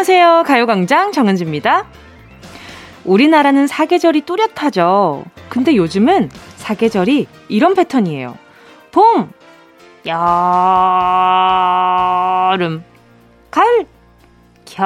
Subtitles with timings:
[0.00, 0.44] 안녕하세요.
[0.46, 1.84] 가요광장 정은지입니다.
[3.04, 5.26] 우리나라는 사계절이 뚜렷하죠.
[5.50, 8.34] 근데 요즘은 사계절이 이런 패턴이에요.
[8.92, 9.30] 봄,
[10.06, 10.22] 여름,
[13.50, 13.84] 가을,
[14.64, 14.80] 겨울.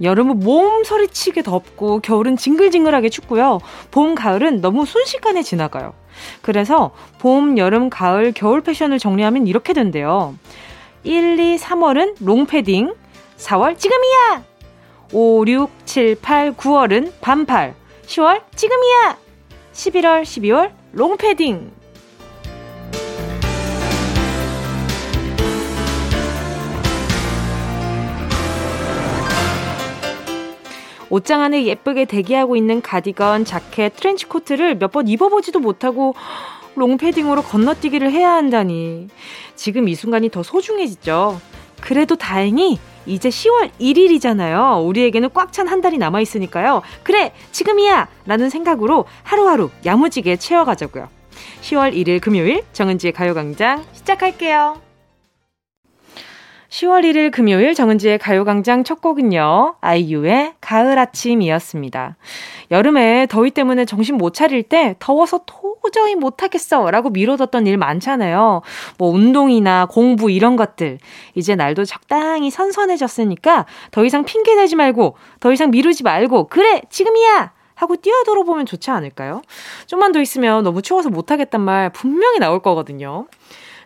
[0.00, 3.58] 여름은 몸서리치게 덥고 겨울은 징글징글하게 춥고요.
[3.90, 5.94] 봄, 가을은 너무 순식간에 지나가요.
[6.42, 10.36] 그래서 봄, 여름, 가을, 겨울 패션을 정리하면 이렇게 된대요.
[11.04, 12.94] 1, 2, 3월은 롱패딩,
[13.38, 14.44] 4월 지금이야!
[15.12, 17.74] 5, 6, 7, 8, 9월은 반팔,
[18.06, 19.18] 10월 지금이야!
[19.72, 21.72] 11월, 12월 롱패딩.
[31.10, 36.14] 옷장 안에 예쁘게 대기하고 있는 가디건, 자켓, 트렌치코트를 몇 번 입어보지도 못하고
[36.74, 39.08] 롱패딩으로 건너뛰기를 해야 한다니.
[39.54, 41.40] 지금 이 순간이 더 소중해지죠.
[41.80, 44.86] 그래도 다행히 이제 10월 1일이잖아요.
[44.86, 46.82] 우리에게는 꽉 찬 한 달이 남아있으니까요.
[47.02, 48.08] 그래, 지금이야!
[48.26, 51.08] 라는 생각으로 하루하루 야무지게 채워가자고요.
[51.62, 54.91] 10월 1일 금요일 정은지의 가요광장 시작할게요.
[56.72, 59.74] 10월 1일 금요일 정은지의 가요광장 첫 곡은요.
[59.82, 62.16] 아이유의 가을 아침이었습니다.
[62.70, 68.62] 여름에 더위 때문에 정신 못 차릴 때 더워서 도저히 못하겠어 라고 미뤄뒀던 일 많잖아요.
[68.96, 70.96] 뭐 운동이나 공부 이런 것들.
[71.34, 77.96] 이제 날도 적당히 선선해졌으니까 더 이상 핑계대지 말고 더 이상 미루지 말고 그래 지금이야 하고
[77.96, 79.42] 뛰어들어 보면 좋지 않을까요?
[79.84, 83.26] 좀만 더 있으면 너무 추워서 못하겠단 말 분명히 나올 거거든요.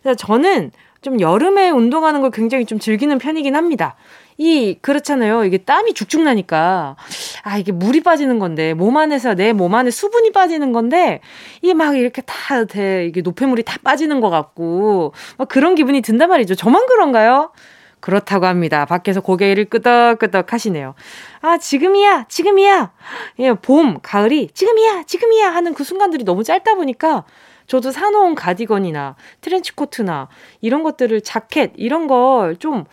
[0.02, 0.70] 그래서 저는
[1.06, 3.94] 좀 여름에 운동하는 걸 굉장히 좀 즐기는 편이긴 합니다.
[4.38, 5.44] 이 그렇잖아요.
[5.44, 6.96] 이게 땀이 죽죽 나니까
[7.44, 11.20] 아 이게 물이 빠지는 건데 몸 안에서 내 몸 안에 수분이 빠지는 건데
[11.62, 16.28] 이게 막 이렇게 다 돼, 이게 노폐물이 다 빠지는 것 같고 막 그런 기분이 든단
[16.28, 16.56] 말이죠.
[16.56, 17.52] 저만 그런가요?
[18.00, 18.84] 그렇다고 합니다.
[18.84, 20.94] 밖에서 고개를 끄덕끄덕 하시네요.
[21.40, 22.90] 아, 지금이야, 지금이야.
[23.38, 27.24] 예, 봄, 가을이 지금이야, 지금이야 하는 그 순간들이 너무 짧다 보니까
[27.66, 30.28] 저도 사놓은 가디건이나 트렌치코트나
[30.60, 32.84] 이런 것들을 자켓 이런 걸 좀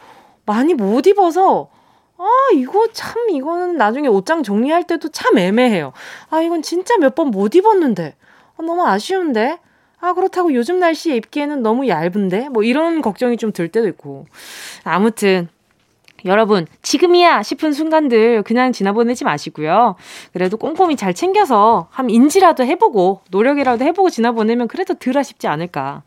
[0.45, 1.69] 많이 못 입어서
[2.17, 5.91] 아, 이거 참, 이거는 나중에 옷장 정리할 때도 참 애매해요.
[6.29, 8.15] 아, 이건 진짜 몇 번 못 입었는데.
[8.57, 9.59] 아, 너무 아쉬운데?
[9.99, 12.49] 아, 그렇다고 요즘 날씨에 입기에는 너무 얇은데?
[12.49, 14.25] 뭐 이런 걱정이 좀 들 때도 있고.
[14.85, 15.49] 아무튼,
[16.25, 19.95] 여러분, 지금이야 싶은 순간들 그냥 지나보내지 마시고요.
[20.31, 26.03] 그래도 꼼꼼히 잘 챙겨서 한 인지라도 해보고, 노력이라도 해보고 지나보내면 그래도 덜 아쉽지 않을까.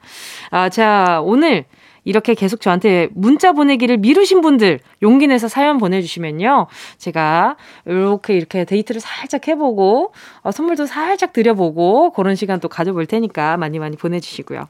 [0.50, 1.64] 아, 자, 오늘
[2.04, 6.68] 이렇게 계속 저한테 문자 보내기를 미루신 분들 용기 내서 사연 보내주시면요.
[6.98, 10.12] 제가 이렇게 이렇게 데이트를 살짝 해보고,
[10.42, 14.68] 어, 선물도 살짝 드려보고, 그런 시간 또 가져볼 테니까 많이 많이 보내주시고요.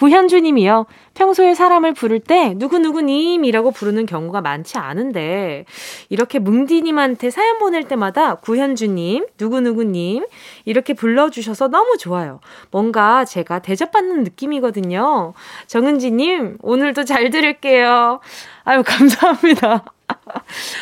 [0.00, 0.86] 구현주님이요.
[1.12, 5.66] 평소에 사람을 부를 때 누구누구님이라고 부르는 경우가 많지 않은데
[6.08, 10.24] 이렇게 뭉디님한테 사연 보낼 때마다 구현주님, 누구누구님
[10.64, 12.40] 이렇게 불러주셔서 너무 좋아요.
[12.70, 15.34] 뭔가 제가 대접받는 느낌이거든요.
[15.66, 18.20] 정은지님 오늘도 잘 들을게요.
[18.64, 19.84] 아유 감사합니다.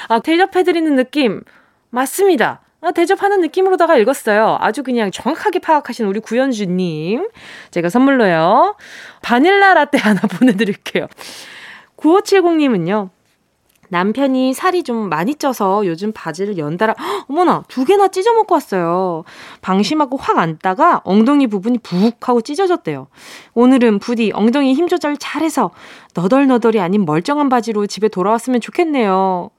[0.09, 1.43] 아 대접해드리는 느낌
[1.91, 2.61] 맞습니다.
[2.81, 4.57] 아, 대접하는 느낌으로다가 읽었어요.
[4.61, 7.29] 아주 그냥 정확하게 파악하신 우리 구현주님.
[7.73, 8.77] 제가 선물로요.
[9.21, 11.09] 바닐라 라떼 하나 보내드릴게요.
[11.97, 13.11] 9570님은요.
[13.91, 19.25] 남편이 살이 좀 많이 쪄서 요즘 바지를 연달아, 헉, 어머나, 두 개나 찢어 먹고 왔어요.
[19.63, 23.09] 방심하고 확 앉다가 엉덩이 부분이 북 하고 찢어졌대요.
[23.55, 25.71] 오늘은 부디 엉덩이 힘 조절 잘해서
[26.15, 29.51] 너덜너덜이 아닌 멀쩡한 바지로 집에 돌아왔으면 좋겠네요.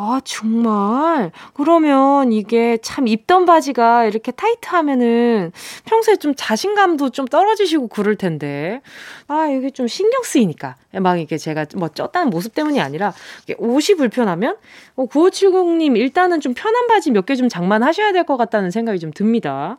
[0.00, 1.32] 아, 정말?
[1.54, 5.50] 그러면 이게 참 입던 바지가 이렇게 타이트 하면은
[5.86, 8.80] 평소에 좀 자신감도 좀 떨어지시고 그럴 텐데.
[9.26, 10.76] 아, 이게 좀 신경 쓰이니까.
[11.00, 13.12] 막 이게 제가 뭐 쪘다는 모습 때문이 아니라
[13.58, 14.56] 옷이 불편하면
[14.94, 19.10] 어, 9570님 일단은 좀 편한 바지 몇 개 좀 장만하셔야 될 것 같다는 생각이 좀
[19.12, 19.78] 듭니다.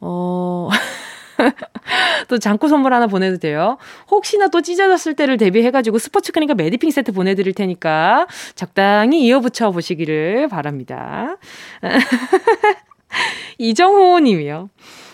[0.00, 0.68] 어.
[2.28, 3.78] 또 장구 선물 하나 보내도 돼요.
[4.10, 11.36] 혹시나 또 찢어졌을 때를 대비해가지고 스포츠 크니까 매디핑 세트 보내드릴 테니까 적당히 이어붙여 보시기를 바랍니다.
[13.58, 14.70] 이정호 님이요.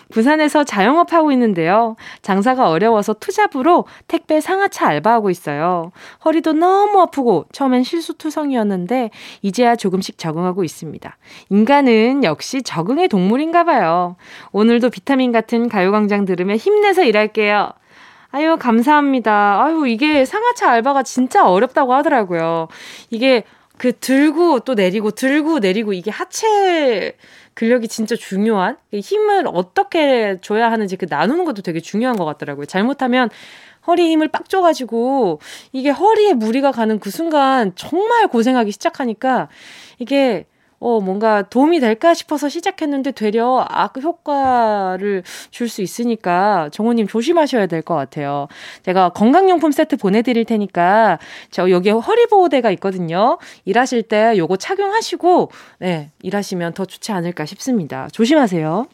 [0.09, 1.95] 부산에서 자영업하고 있는데요.
[2.21, 5.91] 장사가 어려워서 투잡으로 택배 상하차 알바하고 있어요.
[6.25, 9.11] 허리도 너무 아프고 처음엔 실수투성이었는데
[9.41, 11.17] 이제야 조금씩 적응하고 있습니다.
[11.49, 14.15] 인간은 역시 적응의 동물인가 봐요.
[14.51, 17.71] 오늘도 비타민 같은 가요광장 들으며 힘내서 일할게요.
[18.29, 19.63] 아유, 감사합니다.
[19.63, 22.67] 아유, 이게 상하차 알바가 진짜 어렵다고 하더라고요.
[23.09, 23.43] 이게
[23.77, 27.15] 그 들고 또 내리고 들고 내리고 이게 하체
[27.57, 32.67] 근력이 진짜 중요한 힘을 어떻게 줘야 하는지 그 나누는 것도 되게 중요한 것 같더라고요.
[32.67, 33.31] 잘못하면
[33.87, 35.39] 허리 힘을 빡 줘가지고
[35.71, 39.49] 이게 허리에 무리가 가는 그 순간 정말 고생하기 시작하니까
[39.97, 40.45] 이게
[40.79, 47.81] 어, 뭔가 도움이 될까 싶어서 시작했는데 되려 악 효과를 줄 수 있으니까 정호님 조심하셔야 될
[47.81, 48.47] 것 같아요.
[48.83, 51.19] 제가 건강용품 세트 보내드릴 테니까
[51.51, 53.37] 저 여기 허리보호대가 있거든요.
[53.65, 58.07] 일하실 때 요거 착용하시고, 네, 일하시면 더 좋지 않을까 싶습니다.
[58.11, 58.87] 조심하세요.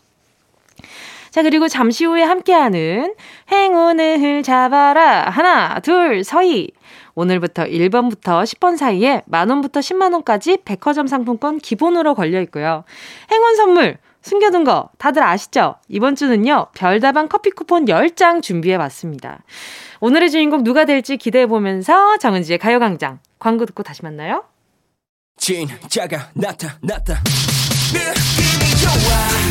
[1.31, 3.15] 자, 그리고 잠시 후에 함께하는
[3.51, 5.29] 행운을 잡아라.
[5.31, 6.69] 하나, 둘, 서희.
[7.15, 12.83] 오늘부터 1번부터 10번 사이에 만원부터 10만원까지 백화점 상품권 기본으로 걸려 있고요.
[13.31, 15.75] 행운 선물, 숨겨둔 거 다들 아시죠?
[15.89, 19.43] 이번 주는요, 별다방 커피 쿠폰 10장 준비해 봤습니다.
[19.99, 24.45] 오늘의 주인공 누가 될지 기대해 보면서 정은지의 가요광장 광고 듣고 다시 만나요.
[25.37, 27.21] 진짜가 나타났다.
[27.93, 29.43] 느낌이 좋아.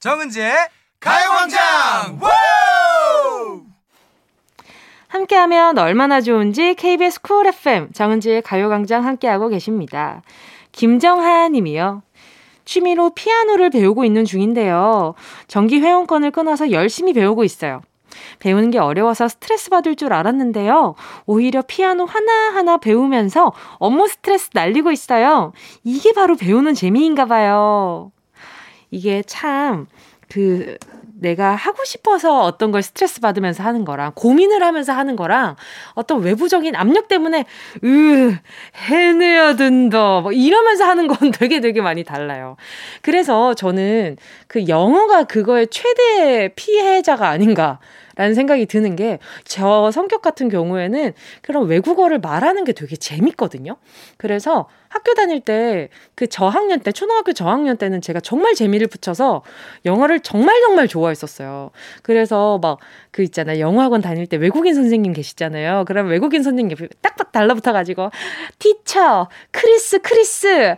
[0.00, 0.54] 정은지의
[1.00, 2.18] 가요광장
[5.08, 10.22] 함께하면 얼마나 좋은지 KBS 쿨 FM 정은지의 가요광장 함께하고 계십니다.
[10.72, 12.02] 김정하 님이요.
[12.66, 15.14] 취미로 피아노를 배우고 있는 중인데요.
[15.48, 17.80] 정기 회원권을 끊어서 열심히 배우고 있어요.
[18.38, 20.94] 배우는 게 어려워서 스트레스 받을 줄 알았는데요.
[21.24, 25.52] 오히려 피아노 하나하나 배우면서 업무 스트레스 날리고 있어요.
[25.84, 28.10] 이게 바로 배우는 재미인가 봐요.
[28.90, 29.86] 이게 참,
[30.28, 30.76] 그,
[31.18, 35.56] 내가 하고 싶어서 어떤 걸 스트레스 받으면서 하는 거랑 고민을 하면서 하는 거랑
[35.94, 37.46] 어떤 외부적인 압력 때문에
[37.84, 38.36] 으
[38.88, 42.56] 해내야 된다 뭐 이러면서 하는 건 되게 되게 많이 달라요.
[43.00, 44.16] 그래서 저는
[44.46, 47.78] 그 영어가 그거의 최대 피해자가 아닌가
[48.16, 53.76] 라는 생각이 드는 게 저 성격 같은 경우에는 그런 외국어를 말하는 게 되게 재밌거든요.
[54.16, 59.42] 그래서 학교 다닐 때 그 저학년 때 초등학교 저학년 때는 제가 정말 재미를 붙여서
[59.84, 61.70] 영어를 정말 정말 좋아했었어요.
[62.02, 62.78] 그래서 막
[63.16, 63.60] 그 있잖아요.
[63.60, 65.84] 영어학원 다닐 때 외국인 선생님 계시잖아요.
[65.86, 68.10] 그럼 외국인 선생님 딱딱 달라붙어 가지고
[68.58, 70.76] teacher, 크리스, 크리스, how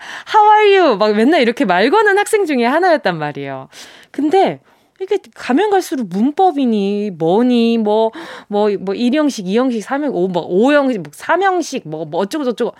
[0.57, 3.69] are 막 맨날 이렇게 말 거는 학생 중에 하나였단 말이에요.
[4.13, 4.61] 근데
[5.01, 12.05] 이게 가면 갈수록 문법이니 뭐니 뭐뭐뭐 1형식, 2형식, 3형, 5, 뭐 5형식, 뭐 3형식 뭐,
[12.05, 12.75] 뭐 어쩌고 저쩌고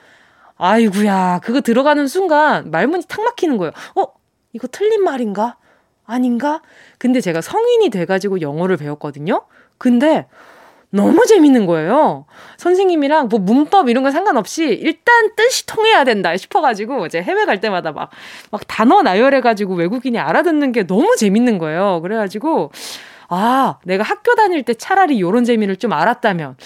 [0.57, 3.73] 아이구야 그거 들어가는 순간 말문이 탁 막히는 거예요.
[3.95, 4.07] 어
[4.53, 5.57] 이거 틀린 말인가?
[6.05, 6.63] 아닌가?
[6.97, 9.43] 근데 제가 성인이 돼가지고 영어를 배웠거든요.
[9.77, 10.27] 근데
[10.91, 12.25] 너무 재밌는 거예요.
[12.57, 17.93] 선생님이랑 뭐 문법 이런 거 상관없이 일단 뜻이 통해야 된다 싶어가지고 이제 해외 갈 때마다
[17.93, 18.11] 막,
[18.51, 22.01] 막 단어 나열해가지고 외국인이 알아듣는 게 너무 재밌는 거예요.
[22.03, 22.71] 그래가지고,
[23.29, 26.57] 아, 내가 학교 다닐 때 차라리 요런 재미를 좀 알았다면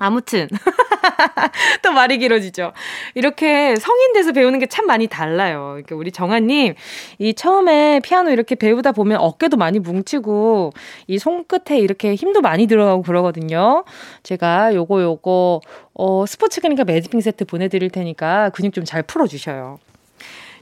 [0.00, 0.48] 아무튼
[1.82, 2.72] 또 말이 길어지죠.
[3.14, 5.70] 이렇게 성인 돼서 배우는 게 참 많이 달라요.
[5.72, 6.74] 그러니까 우리 정아님
[7.18, 10.72] 이 처음에 피아노 이렇게 배우다 보면 어깨도 많이 뭉치고
[11.08, 13.84] 이 손끝에 이렇게 힘도 많이 들어가고 그러거든요.
[14.22, 15.60] 제가 요거 요거
[15.94, 19.78] 어 스포츠 그러니까 매디핑 세트 보내드릴 테니까 근육 좀 잘 풀어주셔요.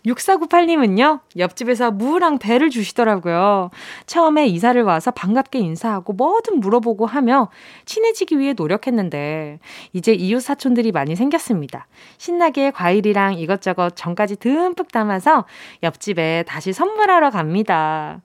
[0.07, 3.71] 6498님은요, 옆집에서 무랑 배를 주시더라고요.
[4.07, 7.49] 처음에 이사를 와서 반갑게 인사하고 뭐든 물어보고 하며
[7.85, 9.59] 친해지기 위해 노력했는데,
[9.93, 11.87] 이제 이웃 사촌들이 많이 생겼습니다.
[12.17, 15.45] 신나게 과일이랑 이것저것 전까지 듬뿍 담아서
[15.83, 18.21] 옆집에 다시 선물하러 갑니다.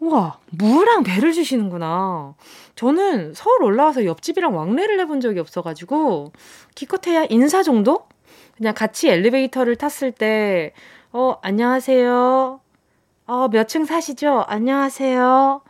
[0.00, 2.34] 우와, 무랑 배를 주시는구나.
[2.74, 6.32] 저는 서울 올라와서 옆집이랑 왕래를 해본 적이 없어가지고,
[6.74, 8.06] 기껏해야 인사 정도?
[8.60, 10.72] 그냥 같이 엘리베이터를 tas을 때,
[11.12, 12.60] 어, 안녕하세요.
[13.26, 14.44] 어, 몇 층 사시죠?
[14.46, 15.62] 안녕하세요.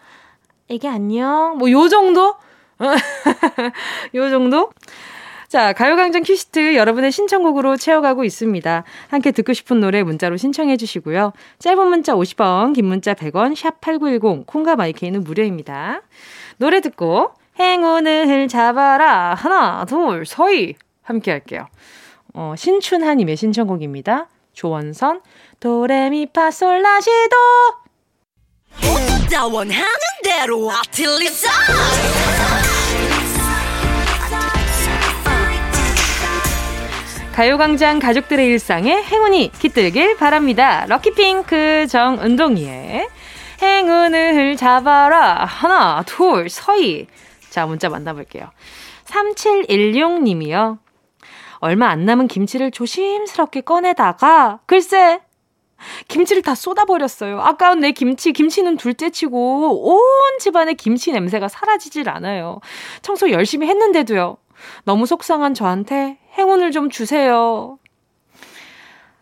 [0.67, 1.57] 이게 안녕?
[1.59, 2.35] 뭐, 요 정도?
[4.15, 4.73] 요 정도?
[5.47, 8.83] 자, 가요광장 퀴시트 여러분의 신청곡으로 채워가고 있습니다.
[9.09, 11.33] 함께 듣고 싶은 노래 문자로 신청해 주시고요.
[11.61, 16.03] 짧은 문자 50원, 긴 문자 100원, 샵 8910, 콩과 마이케이는 무료입니다.
[16.57, 19.35] 노래 듣고 행운을 잡아라.
[19.35, 20.75] 하나, 둘, 서희.
[21.03, 21.69] 함께 할게요.
[22.35, 24.29] 어, 신춘하님의 신청곡입니다.
[24.53, 25.21] 조원선,
[25.61, 27.37] 도레미파솔라시도!
[29.53, 29.85] 원하는
[30.23, 31.49] 대로 아틀리사!
[37.33, 40.85] 가요광장 가족들의 일상에 행운이 깃들길 바랍니다.
[40.89, 43.09] 럭키핑크 정은동이의
[43.63, 45.47] 행운을 잡아라.
[45.47, 47.07] 하나, 둘, 서희.
[47.49, 48.51] 자, 문자 만나볼게요.
[49.07, 50.79] 3716님이요.
[51.61, 55.21] 얼마 안 남은 김치를 조심스럽게 꺼내다가 글쎄
[56.09, 57.41] 김치를 다 쏟아버렸어요.
[57.41, 60.01] 아까운 내 김치, 김치는 둘째 치고 온
[60.39, 62.61] 집안의 김치 냄새가 사라지질 않아요.
[63.03, 64.37] 청소 열심히 했는데도요.
[64.85, 67.79] 너무 속상한 저한테 행운을 좀 주세요.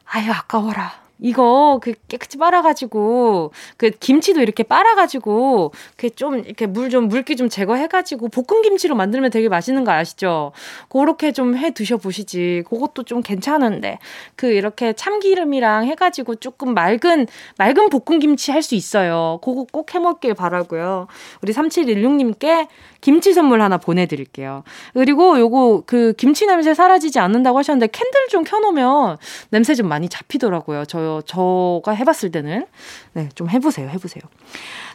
[0.05, 1.08] 아유, 아까워라.
[1.21, 7.49] 이거 그 깨끗이 빨아가지고 그 김치도 이렇게 빨아가지고 그 좀 이렇게 물 좀 물기 좀
[7.49, 10.53] 제거해가지고 볶음 김치로 만들면 되게 맛있는 거 아시죠?
[10.89, 12.63] 그렇게 좀 해 드셔 보시지.
[12.69, 13.99] 그것도 좀 괜찮은데
[14.37, 17.27] 그 이렇게 참기름이랑 해가지고 조금 맑은
[17.59, 19.39] 맑은 볶음 김치 할 수 있어요.
[19.43, 21.07] 그거 꼭 해먹길 바라고요.
[21.43, 22.67] 우리 3716님께
[23.01, 24.65] 김치 선물 하나 보내드릴게요.
[24.95, 29.17] 그리고 요거 그 김치 냄새 사라지지 않는다고 하셨는데 캔들 좀 켜놓으면
[29.51, 30.85] 냄새 좀 많이 잡히더라고요.
[30.87, 32.67] 저, 저가 해봤을 때는.
[33.15, 33.89] 네, 좀 해보세요.
[33.89, 34.23] 해보세요.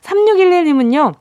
[0.02, 1.16] 3611님은요.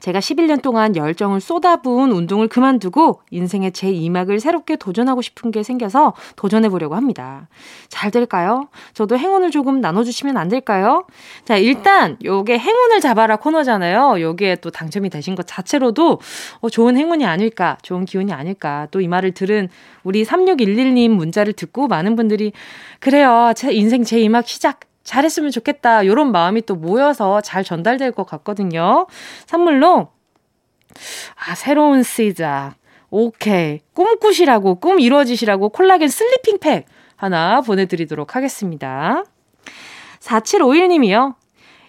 [0.00, 6.14] 제가 11년 동안 열정을 쏟아부은 운동을 그만두고 인생의 제 2막을 새롭게 도전하고 싶은 게 생겨서
[6.36, 7.48] 도전해 보려고 합니다.
[7.88, 8.68] 잘 될까요?
[8.94, 11.06] 저도 행운을 조금 나눠주시면 안 될까요?
[11.44, 14.20] 자, 일단 요게 행운을 잡아라 코너잖아요.
[14.20, 16.20] 여기에 또 당첨이 되신 것 자체로도
[16.60, 18.86] 어, 좋은 행운이 아닐까, 좋은 기운이 아닐까.
[18.90, 19.68] 또 이 말을 들은
[20.04, 22.52] 우리 3611님 문자를 듣고 많은 분들이
[23.00, 23.52] 그래요.
[23.56, 26.04] 제 인생 제 2막 시작 잘했으면 좋겠다.
[26.04, 29.06] 요런 마음이 또 모여서 잘 전달될 것 같거든요.
[29.46, 30.08] 선물로,
[31.34, 32.74] 아, 새로운 시작.
[33.08, 33.80] 오케이.
[33.94, 36.84] 꿈꾸시라고, 꿈 이루어지시라고 콜라겐 sleeping 팩
[37.16, 39.24] 하나 보내드리도록 하겠습니다.
[40.20, 41.36] 4751님이요.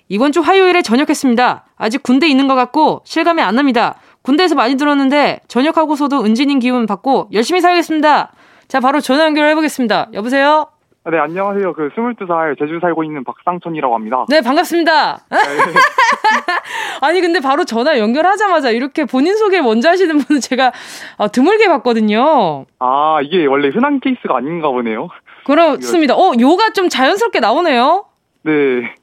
[0.08, 1.66] 이번 주 화요일에 전역했습니다.
[1.76, 4.00] 아직 군대 있는 것 같고 실감이 안 납니다.
[4.22, 8.32] 군대에서 많이 들었는데 전역하고서도 은지 님 기운 받고 열심히 살겠습니다.
[8.70, 10.10] 자, 바로 전화 연결해 보겠습니다.
[10.14, 10.79] 여보세요?
[11.12, 11.74] 네, 안녕하세요.
[11.74, 14.26] 그 22살 제주 살고 있는 박상천이라고 합니다.
[14.30, 15.20] 네, 반갑습니다.
[15.32, 15.38] 네.
[17.02, 20.72] 아니, 근데 바로 전화 연결하자마자 이렇게 본인 소개를 먼저 하시는 분은 제가
[21.18, 22.66] 어, 드물게 봤거든요.
[22.80, 25.08] 아, 이게 원래 흔한 케이스가 아닌가 보네요.
[25.46, 26.16] 그렇습니다.
[26.16, 28.06] 어, 요가 좀 자연스럽게 나오네요.
[28.44, 28.52] 네.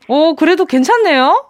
[0.09, 1.45] 어, 그래도 괜찮네요.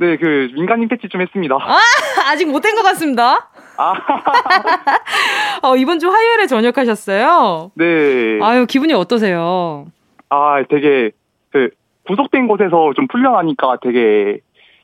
[0.00, 1.56] 네, 그 민간인 패치 좀 했습니다.
[1.60, 1.78] 아,
[2.30, 3.50] 아직 못 된 것 같습니다.
[3.76, 3.92] 아.
[5.62, 7.72] 어, 이번 주 화요일에 전역하셨어요?
[7.74, 8.38] 네.
[8.42, 9.86] 아유, 기분이 어떠세요?
[10.30, 11.10] 아, 되게,
[11.50, 11.70] 그,
[12.06, 14.38] 구속된 곳에서 좀 풀려나니까 되게,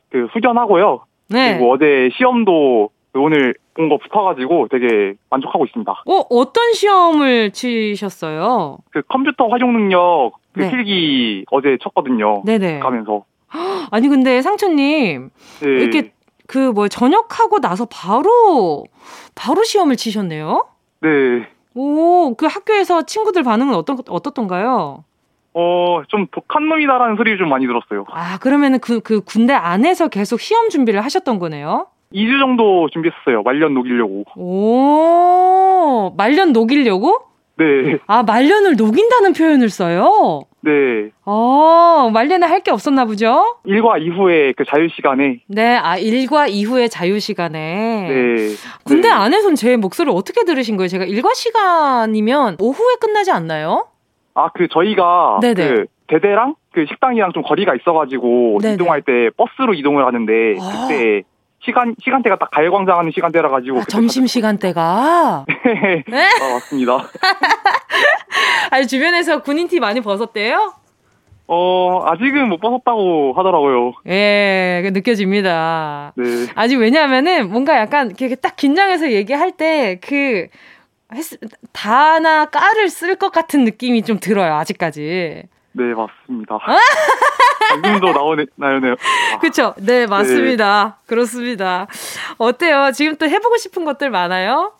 [0.09, 1.01] 그, 후련하고요.
[1.29, 1.53] 네.
[1.53, 5.91] 그리고 어제 시험도 오늘 본 거 붙어가지고 되게 만족하고 있습니다.
[5.91, 8.77] 어, 어떤 시험을 치셨어요?
[8.91, 10.69] 그 컴퓨터 활용 능력 그 네.
[10.71, 12.43] 필기 어제 쳤거든요.
[12.45, 12.79] 네네.
[12.79, 13.23] 가면서.
[13.91, 15.29] 아니, 근데 상처님.
[15.61, 15.67] 네.
[15.67, 16.11] 이렇게
[16.47, 18.85] 그 뭐 전역하고 나서 바로,
[19.33, 20.67] 바로 시험을 치셨네요?
[21.01, 21.09] 네.
[21.73, 25.03] 오, 그 학교에서 친구들 반응은 어떤, 어떻던가요?
[25.57, 28.05] 어, 좀 독한 놈이다라는 소리 좀 많이 들었어요.
[28.11, 31.87] 아, 그러면은 그, 그 군대 안에서 계속 시험 준비를 하셨던 거네요?
[32.13, 33.41] 2주 정도 준비했어요.
[33.43, 34.25] 말년 녹이려고.
[34.35, 37.19] 오, 말년 녹이려고?
[37.57, 37.97] 네.
[38.05, 40.41] 아, 말년을 녹인다는 표현을 써요?
[40.59, 40.71] 네.
[41.23, 43.59] 어, 말년에 할 게 없었나 보죠?
[43.63, 45.39] 일과 이후에 그 자유 시간에.
[45.47, 48.07] 네, 아, 일과 이후에 자유 시간에.
[48.09, 48.35] 네.
[48.83, 49.13] 군대 네.
[49.13, 50.87] 안에선 제 목소리를 어떻게 들으신 거예요?
[50.89, 53.87] 제가 일과 시간이면 오후에 끝나지 않나요?
[54.35, 55.67] 아, 그 저희가 네네.
[55.67, 58.73] 그 대대랑 그 식당이랑 좀 거리가 있어가지고 네네.
[58.75, 60.87] 이동할 때 버스로 이동을 하는데 아.
[60.87, 61.23] 그때
[61.63, 66.23] 시간 시간대가 딱 가요광장 하는 시간대라 가지고 아, 점심 시간대가 네, 네?
[66.41, 66.97] 아, 맞습니다.
[68.69, 70.73] 아니 주변에서 군인 티 많이 벗었대요?
[71.47, 73.93] 어 아직은 못 벗었다고 하더라고요.
[74.07, 76.11] 예, 느껴집니다.
[76.17, 76.23] 네.
[76.55, 80.47] 아직 왜냐하면은 뭔가 약간 이렇게 딱 긴장해서 얘기할 때 그
[81.71, 85.43] 다나 까를 쓸 것 같은 느낌이 좀 들어요, 아직까지.
[85.71, 86.59] 네, 맞습니다.
[87.83, 88.95] 지금도 나오네요.
[89.33, 89.39] 아.
[89.39, 89.73] 그쵸?
[89.77, 90.97] 네, 맞습니다.
[91.01, 91.07] 네.
[91.07, 91.87] 그렇습니다.
[92.37, 92.91] 어때요?
[92.93, 94.73] 지금 또 해보고 싶은 것들 많아요?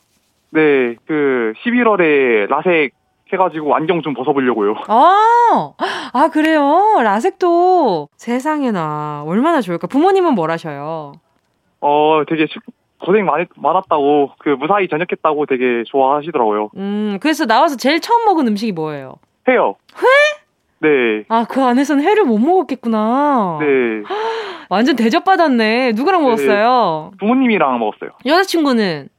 [0.51, 2.93] 네, 그 11월에 라섹
[3.33, 4.75] 해가지고 안경 좀 벗어보려고요.
[4.87, 5.73] 아,
[6.13, 7.01] 아 그래요?
[7.03, 9.87] 라섹도 세상에나 얼마나 좋을까?
[9.87, 11.13] 부모님은 뭘 하셔요?
[11.81, 12.45] 어, 되게
[13.03, 16.69] 고생 많이, 많았다고, 그 무사히 전역했다고 되게 좋아하시더라고요.
[16.77, 19.15] 음, 그래서 나와서 제일 처음 먹은 음식이 뭐예요?
[19.47, 19.75] 회요.
[19.97, 20.05] 회?
[20.79, 21.23] 네.
[21.29, 23.57] 아, 그 안에서는 회를 못 먹었겠구나.
[23.59, 23.65] 네.
[24.69, 25.93] 완전 대접받았네.
[25.93, 26.25] 누구랑 네.
[26.27, 27.11] 먹었어요?
[27.19, 28.11] 부모님이랑 먹었어요.
[28.25, 29.09] 여자친구는?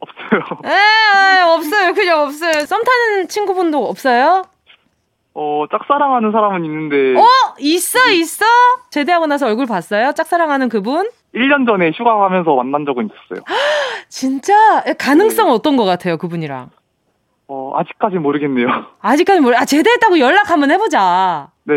[0.00, 0.60] 없어요.
[0.64, 1.94] 에, 없어요.
[1.94, 2.64] 그냥 없어요.
[2.66, 4.42] 썸 타는 친구분도 없어요?
[5.34, 7.18] 어, 짝사랑하는 사람은 있는데.
[7.18, 7.24] 어?
[7.58, 8.44] 있어, 있어?
[8.90, 10.12] 제대하고 나서 얼굴 봤어요?
[10.12, 11.08] 짝사랑하는 그분?
[11.34, 13.44] 1년 전에 휴가 가면서 만난 적은 있었어요.
[14.08, 14.82] 진짜?
[14.98, 15.52] 가능성 네.
[15.52, 16.70] 어떤 것 같아요, 그분이랑?
[17.48, 18.66] 어, 아직까지 모르겠네요.
[19.02, 21.48] 아직까지 모르, 아, 제대했다고 연락 한번 해보자.
[21.64, 21.74] 네.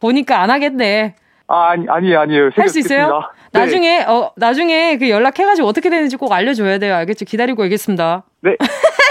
[0.00, 1.14] 보니까 안 하겠네.
[1.48, 2.50] 아, 아니, 아니에요, 아니에요.
[2.54, 3.08] 할 수 있어요?
[3.52, 3.58] 네.
[3.60, 6.94] 나중에, 어, 나중에 그 연락해가지고 어떻게 되는지 꼭 알려줘야 돼요.
[6.94, 7.24] 알겠죠?
[7.24, 8.22] 기다리고 있겠습니다.
[8.42, 8.56] 네.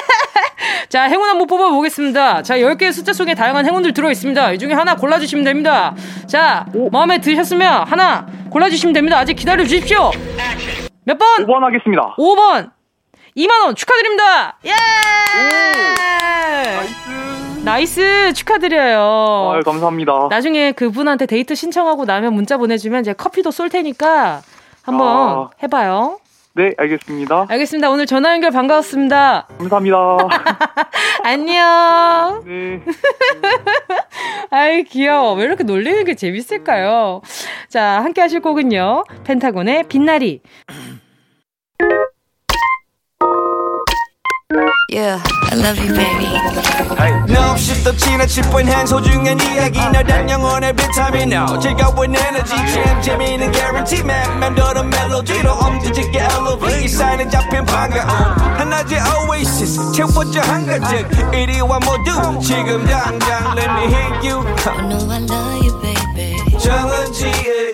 [0.90, 2.42] 자, 행운 한번 뽑아보겠습니다.
[2.42, 4.54] 자, 10개의 숫자 속에 다양한 행운들 들어있습니다.
[4.54, 5.94] 이 중에 하나 골라주시면 됩니다.
[6.26, 6.90] 자, 오.
[6.90, 9.20] 마음에 드셨으면 하나 골라주시면 됩니다.
[9.20, 10.10] 아직 기다려 주십시오.
[11.06, 11.46] 몇 번?
[11.46, 12.16] 5번 하겠습니다.
[12.18, 12.72] 5번.
[13.38, 14.58] 2만원 축하드립니다.
[14.66, 14.72] 예!
[16.76, 17.64] Nice.
[17.64, 19.00] Nice 축하드려요.
[19.00, 20.28] 아, 감사합니다.
[20.32, 24.42] 나중에 그분한테 데이트 신청하고 나면 문자 보내주면 제가 커피도 쏠 테니까
[24.82, 25.50] 한번 아.
[25.62, 26.18] 해봐요.
[26.56, 27.46] 네, 알겠습니다.
[27.48, 27.90] 알겠습니다.
[27.90, 29.48] 오늘 전화 연결 반가웠습니다.
[29.60, 29.98] 감사합니다.
[31.24, 32.44] 안녕.
[32.46, 32.82] 네.
[34.50, 35.34] 아이, 귀여워.
[35.36, 37.22] 왜 이렇게 놀리는 게 재밌을까요?
[37.70, 39.04] 자, 함께 하실 곡은요.
[39.24, 40.42] 펜타곤의 빛나리.
[44.92, 46.26] Yeah, I love you, baby.
[47.30, 49.80] No, 없이 또 지나칠 뻔한 소중한 이야기.
[49.80, 51.32] 너란 영혼의 비타민.
[51.32, 52.56] No 즐거운 에너지.
[52.56, 54.04] 참 재미있는 guarantee.
[54.04, 58.10] man 맘대로 멜로디로 엄지짓게 elevate 사인에 잡힌 반가움
[58.58, 59.92] 하나의 oasis.
[59.92, 61.08] 채워져 한가득.
[61.36, 62.40] 이리와 모두.
[62.42, 64.42] 지금 당장 let me hit you.
[64.66, 66.58] I know I love you, baby.
[66.58, 67.74] 정은지의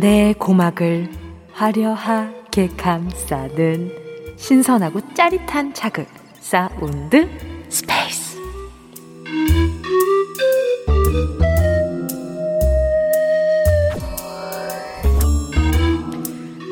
[0.00, 1.10] 내 고막을
[1.52, 3.92] 화려하게 감싸는
[4.36, 6.06] 신선하고 짜릿한 자극
[6.38, 7.26] Sound
[7.70, 8.36] Space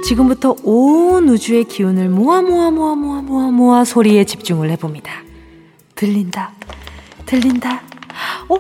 [0.05, 5.23] 지금부터 온 우주의 기운을 모아 모아 모아 모아 모아 모아 소리에 집중을 해봅니다.
[5.95, 6.53] 들린다.
[7.25, 7.81] 들린다.
[8.51, 8.57] 어?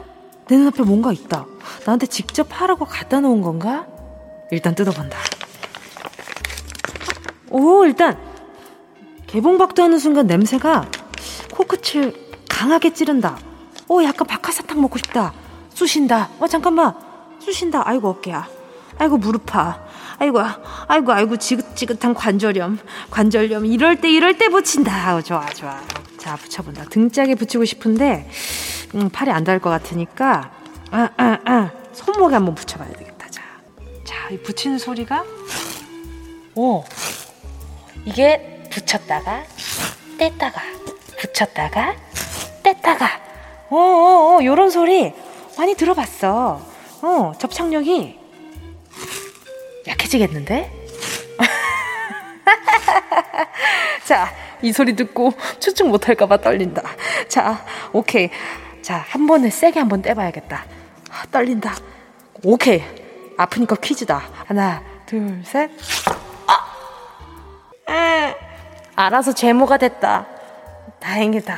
[0.49, 1.44] 내 눈앞에 뭔가 있다.
[1.85, 3.87] 나한테 직접 하라고 갖다 놓은 건가?
[4.50, 5.18] 일단 뜯어본다.
[7.50, 8.18] 오, 일단
[9.26, 10.88] 개봉박도 하는 순간 냄새가
[11.52, 12.14] 코끝을
[12.48, 13.38] 강하게 찌른다.
[13.88, 15.32] 오, 약간 박하사탕 먹고 싶다.
[15.72, 16.30] 쑤신다.
[16.38, 16.94] 어, 잠깐만.
[17.40, 17.83] 쑤신다.
[17.85, 18.48] 아이고, 어깨야.
[18.98, 19.85] 아이고, 무릎아.
[20.18, 20.40] 아이고,
[20.88, 22.78] 아이고, 아이고, 지긋지긋한 관절염.
[23.11, 23.66] 관절염.
[23.66, 25.16] 이럴 때, 이럴 때 붙인다.
[25.16, 25.80] 어, 좋아, 좋아.
[26.16, 26.85] 자, 붙여본다.
[26.87, 28.30] 등짝에 붙이고 싶은데,
[28.94, 30.52] 음, 팔이 안 닿을 것 같으니까,
[30.90, 31.70] 아, 아, 아.
[31.92, 32.88] 손목에 한번 붙여봐야.
[33.00, 33.04] 이
[34.42, 35.24] 붙이는 소리가?
[36.54, 36.84] 오.
[38.04, 39.44] 이게 붙였다가
[40.18, 40.54] 뗐다가
[41.18, 41.94] 붙였다가
[42.62, 43.06] 뗐다가.
[43.70, 45.12] 어어어 요런 소리
[45.58, 46.60] 많이 들어봤어.
[47.02, 48.18] 어 접착력이
[49.87, 50.70] 약해지겠는데?
[54.06, 54.28] 자
[54.62, 56.82] 이 소리 듣고 추측 못할까봐 떨린다.
[57.28, 58.30] 자 오케이.
[58.80, 60.64] 자 한 번에 세게 한 번 떼봐야겠다.
[61.10, 61.74] 아, 떨린다.
[62.42, 62.82] 오케이
[63.37, 64.23] 아프니까 퀴즈다.
[64.47, 65.70] 하나, 둘, 셋.
[66.47, 67.92] 아!
[67.92, 68.37] 에,
[68.97, 70.27] 알아서 제모가 됐다.
[71.01, 71.57] 다행이다.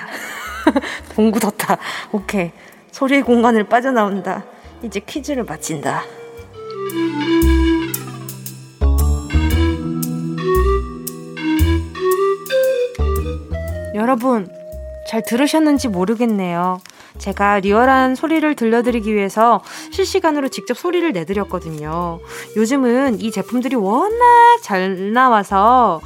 [1.15, 1.79] 돈 굳었다.
[2.13, 2.53] 오케이.
[2.91, 4.45] 소리의 공간을 빠져나온다.
[4.83, 6.03] 이제 퀴즈를 마친다.
[13.95, 14.49] 여러분,
[15.09, 16.79] 잘 들으셨는지 모르겠네요.
[17.19, 22.21] 제가 리얼한 소리를 들려드리기 위해서 실시간으로 직접 소리를 내드렸거든요.
[22.57, 26.01] 요즘은 이 제품들이 워낙 잘 나와서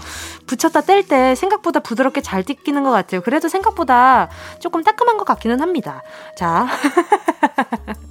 [0.46, 3.20] 붙였다 뗄 때 생각보다 부드럽게 잘 뜯기는 것 같아요.
[3.20, 6.02] 그래도 생각보다 조금 따끔한 것 같기는 합니다.
[6.36, 6.66] 자.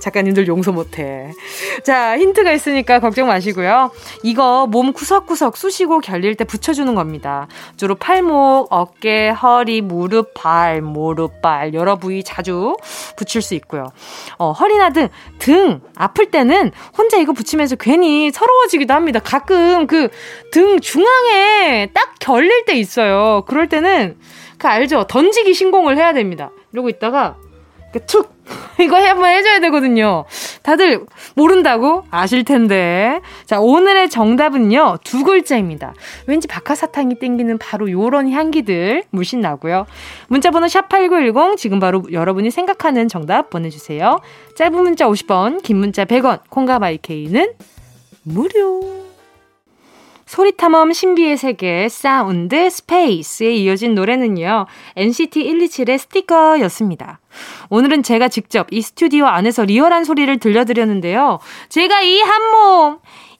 [0.00, 1.32] 작가님들 용서 못해.
[1.84, 3.90] 자, 힌트가 있으니까 걱정 마시고요.
[4.22, 7.48] 이거 몸 구석구석 쑤시고 결릴 때 붙여주는 겁니다.
[7.76, 12.76] 주로 팔목, 어깨, 허리, 무릎, 발, 무릎, 발 여러 부위 자주
[13.16, 13.86] 붙일 수 있고요.
[14.38, 15.08] 어, 허리나 등,
[15.38, 19.20] 등 아플 때는 혼자 이거 붙이면서 괜히 서러워지기도 합니다.
[19.22, 20.08] 가끔 그
[20.50, 23.44] 등 중앙에 딱 결릴 때 있어요.
[23.46, 24.16] 그럴 때는
[24.58, 25.06] 그 알죠?
[25.06, 26.50] 던지기 신공을 해야 됩니다.
[26.72, 27.36] 이러고 있다가
[28.06, 28.38] 툭!
[28.80, 30.24] 이거 한번 해줘야 되거든요.
[30.62, 33.20] 다들 모른다고 아실 텐데.
[33.46, 35.94] 자, 오늘의 정답은요, 두 글자입니다.
[36.26, 39.86] 왠지 박하사탕이 땡기는 바로 요런 향기들 물씬 나고요.
[40.28, 44.20] 문자번호 샵8910, 지금 바로 여러분이 생각하는 정답 보내주세요.
[44.56, 47.52] 짧은 문자 50원, 긴 문자 100원, 콩과 마이케이는
[48.22, 49.07] 무료.
[50.28, 54.66] 소리탐험 신비의 세계 Sound Space에 이어진 노래는요.
[54.94, 57.18] NCT 127의 스티커였습니다.
[57.70, 61.38] 오늘은 제가 직접 이 스튜디오 안에서 리얼한 소리를 들려드렸는데요.
[61.70, 62.98] 제가 이 한몸,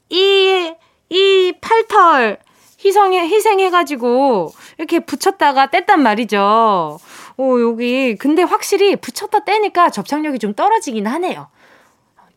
[0.09, 0.72] 이,
[1.11, 2.38] 이 팔털,
[2.83, 6.98] 희생해, 희생해가지고 이렇게 붙였다가 뗐단 말이죠.
[7.37, 8.16] 오, 여기.
[8.16, 11.48] 근데 확실히 붙였다 떼니까 접착력이 좀 떨어지긴 하네요.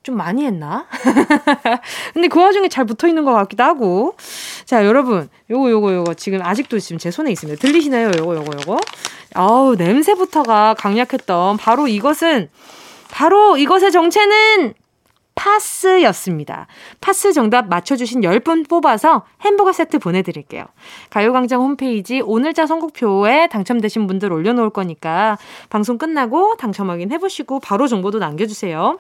[0.04, 0.88] 좀 많이 했나?
[2.14, 4.16] 근데 그 와중에 잘 붙어 있는 것 같기도 하고.
[4.66, 5.30] 자, 여러분.
[5.50, 6.14] 요거, 요거, 요거.
[6.16, 7.60] 지금 아직도 지금 제 손에 있습니다.
[7.62, 8.12] 들리시나요?
[8.18, 8.80] 요거, 요거, 요거.
[9.36, 12.50] 아우, 냄새부터가 강력했던 바로 이것은,
[13.12, 14.74] 바로 이것의 정체는
[15.36, 16.68] 파스였습니다.
[17.00, 20.66] 파스 정답 맞춰주신 10분 뽑아서 햄버거 세트 보내드릴게요.
[21.10, 25.38] 가요광장 홈페이지 오늘자 선곡표에 당첨되신 분들 올려놓을 거니까
[25.70, 29.00] 방송 끝나고 당첨 확인 해보시고 바로 정보도 남겨주세요.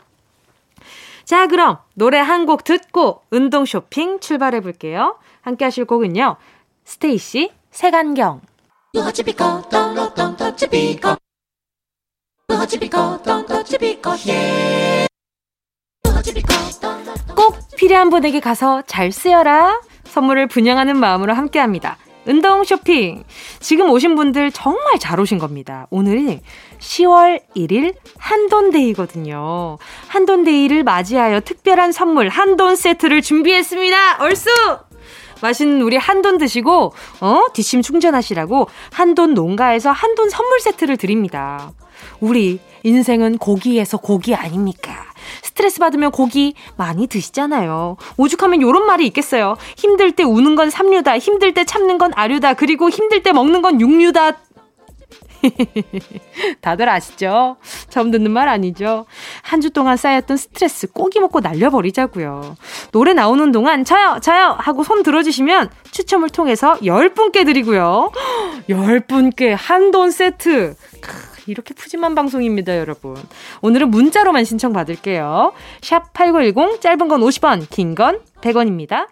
[1.25, 5.17] 자, 그럼 노래 한 곡 듣고 운동 쇼핑 출발해 볼게요.
[5.41, 6.37] 함께 하실 곡은요.
[6.85, 8.41] 스테이시 색안경.
[17.35, 19.81] 꼭 필요한 분에게 가서 잘 쓰여라.
[20.05, 21.97] 선물을 분양하는 마음으로 함께 합니다.
[22.25, 23.23] 운동 쇼핑.
[23.59, 25.87] 지금 오신 분들 정말 잘 오신 겁니다.
[25.89, 26.41] 오늘이
[26.79, 29.77] 10월 1일 한돈데이거든요.
[30.07, 34.17] 한돈데이를 맞이하여 특별한 선물 한돈 세트를 준비했습니다.
[34.19, 34.49] 얼쑤!
[35.41, 37.43] 맛있는 우리 한돈 드시고, 어?
[37.53, 41.71] 뒷심 충전하시라고 한돈 농가에서 한돈 선물 세트를 드립니다.
[42.19, 45.10] 우리 인생은 고기에서 고기 아닙니까?
[45.43, 47.97] 스트레스 받으면 고기 많이 드시잖아요.
[48.17, 49.55] 오죽하면 요런 말이 있겠어요.
[49.77, 51.17] 힘들 때 우는 건 삼류다.
[51.17, 52.53] 힘들 때 참는 건 아류다.
[52.55, 54.37] 그리고 힘들 때 먹는 건 육류다.
[56.61, 57.57] 다들 아시죠?
[57.89, 59.05] 처음 듣는 말 아니죠?
[59.41, 62.57] 한 주 동안 쌓였던 스트레스 꼬기 먹고 날려버리자고요.
[62.91, 64.55] 노래 나오는 동안 저요, 저요!
[64.59, 68.11] 하고 손 들어주시면 추첨을 통해서 10분께 드리고요.
[68.69, 70.75] 10분께 한 돈 세트.
[71.47, 73.15] 이렇게 푸짐한 방송입니다, 여러분.
[73.61, 75.53] 오늘은 문자로만 신청 받을게요.
[75.81, 79.07] 샵 8910, 짧은 건 50원, 긴 건 100원입니다.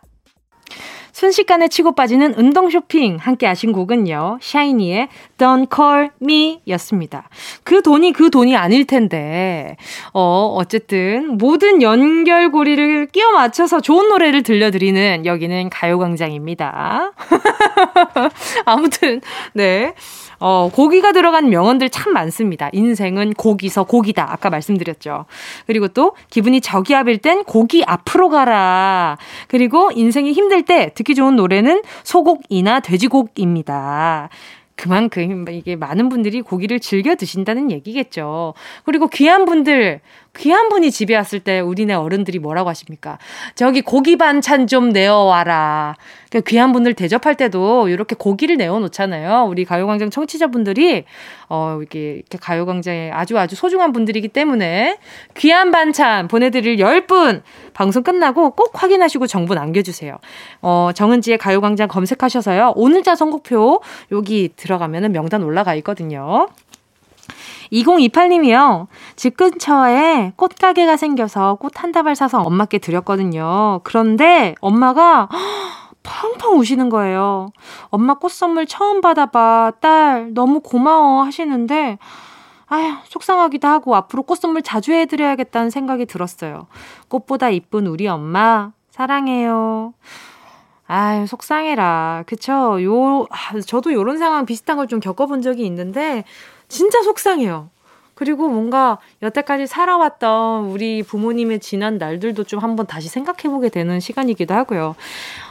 [1.11, 4.37] 순식간에 치고 빠지는 운동 쇼핑 함께 하신 곡은요.
[4.41, 7.27] 샤이니의 Don't Call Me 였습니다.
[7.63, 9.75] 그 돈이 그 돈이 아닐 텐데,
[10.13, 17.11] 어, 어쨌든 모든 연결고리를 끼워 맞춰서 좋은 노래를 들려드리는 여기는 가요광장입니다.
[18.65, 19.19] 아무튼,
[19.53, 19.93] 네.
[20.39, 22.69] 어, 고기가 들어간 명언들 참 많습니다.
[22.73, 24.31] 인생은 고기서 고기다.
[24.31, 25.25] 아까 말씀드렸죠.
[25.67, 29.17] 그리고 또 기분이 저기압일 땐 고기 앞으로 가라.
[29.47, 34.29] 그리고 인생이 힘들 때 듣기 좋은 노래는 소곡이나 돼지곡입니다.
[34.75, 38.53] 그만큼 이게 많은 분들이 고기를 즐겨 드신다는 얘기겠죠.
[38.85, 39.99] 그리고 귀한 분들,
[40.37, 43.17] 귀한 분이 집에 왔을 때 우리네 어른들이 뭐라고 하십니까?
[43.55, 45.95] 저기 고기 반찬 좀 내어와라.
[46.31, 49.47] 그 귀한 분들 대접할 때도 이렇게 고기를 내어놓잖아요.
[49.49, 51.05] 우리 가요광장 청취자분들이,
[51.49, 54.99] 어, 이렇게, 이렇게 가요광장에 아주 아주 소중한 분들이기 때문에
[55.37, 57.41] 귀한 반찬 보내드릴 10분
[57.73, 60.17] 방송 끝나고 꼭 확인하시고 정보 남겨주세요.
[60.61, 62.73] 어, 정은지의 가요광장 검색하셔서요.
[62.75, 66.47] 오늘자 선곡표 여기 들어가면 명단 올라가 있거든요.
[67.71, 68.87] 2028님이요.
[69.15, 73.79] 집 근처에 꽃가게가 생겨서 꽃 한 다발 사서 엄마께 드렸거든요.
[73.83, 75.29] 그런데 엄마가
[76.03, 77.49] 펑펑 우시는 거예요.
[77.89, 79.73] 엄마 꽃 선물 처음 받아봐.
[79.79, 81.97] 딸, 너무 고마워 하시는데,
[82.67, 86.67] 아휴, 속상하기도 하고 앞으로 꽃 선물 자주 해드려야겠다는 생각이 들었어요.
[87.09, 89.93] 꽃보다 이쁜 우리 엄마, 사랑해요.
[90.87, 92.23] 아유, 속상해라.
[92.25, 92.81] 그쵸?
[92.83, 96.23] 요, 아, 저도 요런 상황 비슷한 걸 좀 겪어본 적이 있는데,
[96.69, 97.69] 진짜 속상해요.
[98.19, 104.95] 그리고 뭔가 여태까지 살아왔던 우리 부모님의 지난 날들도 좀 한번 다시 생각해보게 되는 시간이기도 하고요.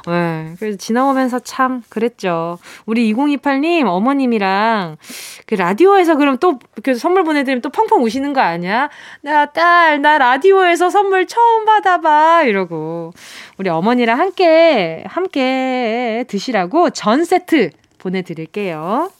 [0.06, 2.58] 네, 그래서 지나오면서 참 그랬죠.
[2.84, 4.98] 우리 2028님 어머님이랑
[5.46, 8.90] 그 라디오에서 그럼 또 그 선물 보내드리면 또 펑펑 우시는 거 아니야?
[9.22, 12.42] 나 딸, 나 라디오에서 선물 처음 받아봐.
[12.44, 13.12] 이러고.
[13.56, 19.10] 우리 어머니랑 함께, 함께 드시라고 전 세트 보내드릴게요.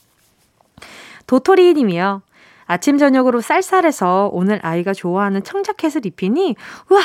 [1.29, 2.23] 도토리 님이요.
[2.65, 6.55] 아침 저녁으로 쌀쌀해서 오늘 아이가 좋아하는 청자켓을 입히니
[6.89, 7.01] 우와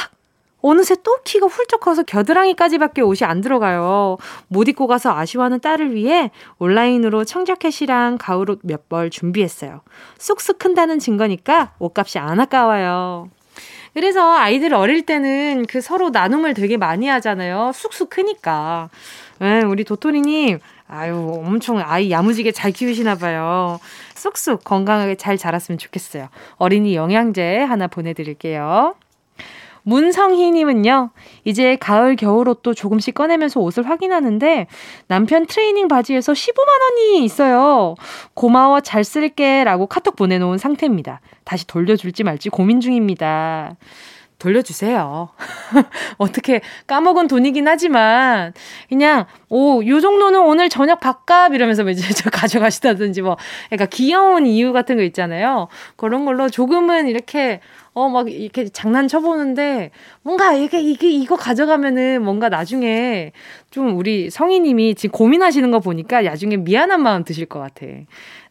[0.62, 4.16] 어느새 또 키가 훌쩍 커서 겨드랑이까지밖에 옷이 안 들어가요.
[4.48, 9.82] 못 입고 가서 아쉬워하는 딸을 위해 온라인으로 청자켓이랑 가을옷 몇 벌 준비했어요.
[10.16, 13.28] 쑥쑥 큰다는 증거니까 옷값이 안 아까워요.
[13.92, 17.72] 그래서 아이들 어릴 때는 그 서로 나눔을 되게 많이 하잖아요.
[17.74, 18.88] 쑥쑥 크니까.
[19.38, 20.58] 네, 우리 도토리님,
[20.88, 23.78] 아유, 엄청 아이 야무지게 잘 키우시나 봐요.
[24.14, 26.28] 쑥쑥 건강하게 잘 자랐으면 좋겠어요.
[26.56, 28.94] 어린이 영양제 하나 보내드릴게요.
[29.84, 31.10] 문성희님은요,
[31.44, 34.66] 이제 가을, 겨울 옷도 조금씩 꺼내면서 옷을 확인하는데,
[35.08, 37.94] 남편 트레이닝 바지에서 15만원이 있어요.
[38.32, 39.62] 고마워, 잘 쓸게.
[39.64, 41.20] 라고 카톡 보내놓은 상태입니다.
[41.44, 43.76] 다시 돌려줄지 말지 고민 중입니다.
[44.38, 45.28] 돌려주세요.
[46.18, 48.52] 어떻게 까먹은 돈이긴 하지만
[48.88, 53.36] 그냥 오, 요 정도는 오늘 저녁 밥값 이러면서 이제 저 가져가시다든지 뭐
[53.68, 55.68] 그러니까 귀여운 이유 같은 거 있잖아요.
[55.96, 57.60] 그런 걸로 조금은 이렇게
[57.94, 63.30] 어, 막 이렇게 장난쳐 보는데 뭔가 이게 이게 이거 가져가면은 뭔가 나중에
[63.70, 67.86] 좀 우리 성희님이 지금 고민하시는 거 보니까 나중에 미안한 마음 드실 것 같아.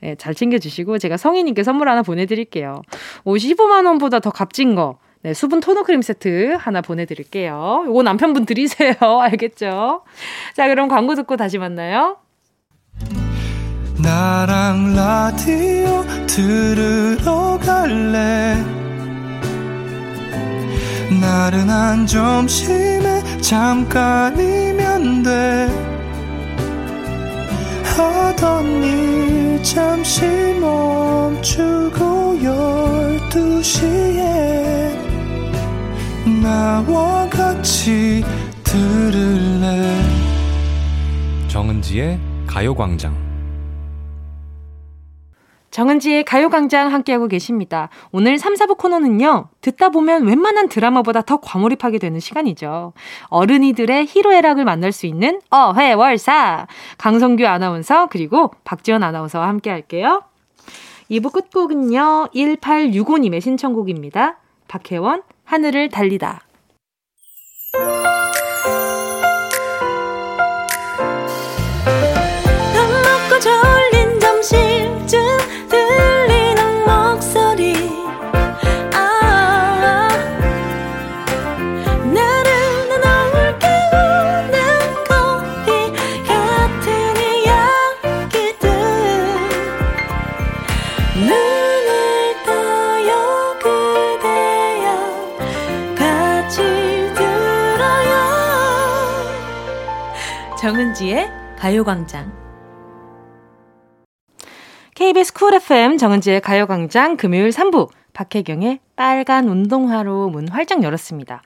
[0.01, 2.81] 네, 잘 챙겨주시고 제가 성희님께 선물 하나 보내드릴게요.
[3.25, 4.97] 55만 원보다 더 값진 거.
[5.23, 7.85] 네, 수분 토너 크림 세트 하나 보내드릴게요.
[7.87, 8.93] 요거 남편분 드리세요.
[9.23, 10.03] 알겠죠?
[10.53, 12.17] 자, 그럼 광고 듣고 다시 만나요.
[14.01, 18.57] 나랑 라디오 들으러 갈래.
[21.21, 25.69] 나른한 점심에 잠깐이면 돼.
[27.95, 30.25] 하던 일 잠시
[30.59, 35.02] 멈추고 열두 시에
[36.43, 38.21] 나와 같이
[38.65, 39.97] 들을래
[41.47, 43.15] 정은지의 가요광장
[45.71, 47.89] 정은지의 가요광장 함께하고 계십니다.
[48.11, 52.93] 오늘 3, 4부 코너는요, 듣다 보면 웬만한 드라마보다 더 과몰입하게 되는 시간이죠.
[53.29, 56.67] 어른이들의 희로애락을 만날 수 있는 어회월사!
[56.99, 60.21] 강성규 아나운서, 그리고 박지원 아나운서와 함께 할게요.
[61.09, 64.37] 2부 끝곡은요, 1865님의 신청곡입니다.
[64.67, 65.23] 박혜원,
[65.53, 66.47] 하늘을 달리다.
[100.63, 102.31] 정은지의 가요광장.
[104.95, 111.41] KBS 쿨 FM 정은지의 가요광장 금요일 3부 박혜경의 빨간 운동화로 문 활짝 열었습니다.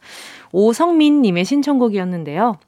[0.51, 2.59] 오성민님의 신청곡이었는데요.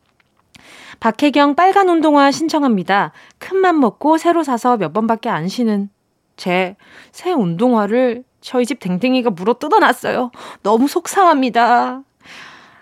[0.99, 3.11] 박혜경 빨간 운동화 신청합니다.
[3.37, 5.91] 큰맘 먹고 새로 사서 몇 번밖에 안 신은
[6.35, 6.77] 제
[7.11, 10.31] 새 운동화를 저희 집 댕댕이가 물어 뜯어놨어요.
[10.63, 12.05] 너무 속상합니다.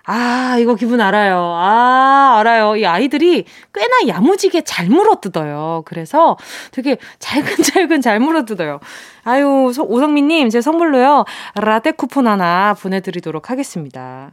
[0.10, 1.36] 아, 이거 기분 알아요.
[1.58, 2.78] 아, 알아요.
[2.78, 3.43] 이 아이들이
[3.74, 5.84] 꽤나 야무지게 잘 물어뜯어요.
[5.86, 6.38] 그래서
[6.72, 8.80] 되게 잘근잘근 잘 물어뜯어요.
[9.26, 14.32] 아유, 오성민님, 제 선물로요, 라떼 쿠폰 하나 보내드리도록 하겠습니다.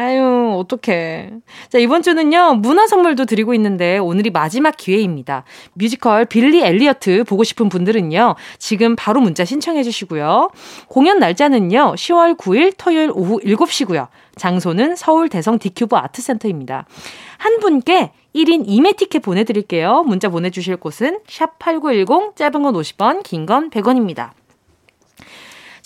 [0.00, 1.30] 아유, 어떡해.
[1.70, 5.42] 자, 이번 주는요, 문화 선물도 드리고 있는데, 오늘이 마지막 기회입니다.
[5.72, 10.50] 뮤지컬 빌리 엘리어트 보고 싶은 분들은요, 지금 바로 문자 신청해 주시고요.
[10.86, 14.06] 공연 날짜는요, 10월 9일 토요일 오후 7시고요.
[14.36, 16.86] 장소는 서울 대성 디큐브 아트센터입니다.
[17.38, 20.04] 한 분께 1인 2매 티켓 보내드릴게요.
[20.06, 24.30] 문자 보내주실 곳은 샵8910, 짧은 건 50원, 긴 건 100원입니다.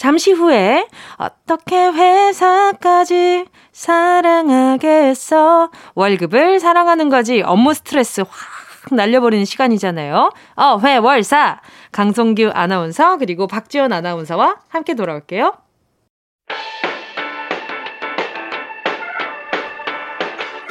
[0.02, 5.70] 잠시 후에 어떻게 회사까지 사랑하겠어?
[5.94, 7.40] 월급을 사랑하는 거지.
[7.40, 8.28] 업무 스트레스 확
[8.90, 10.30] 날려버리는 시간이잖아요.
[10.56, 11.60] 어, 회 월 사.
[11.92, 15.52] 강성규 아나운서 그리고 박지원 아나운서와 함께 돌아올게요.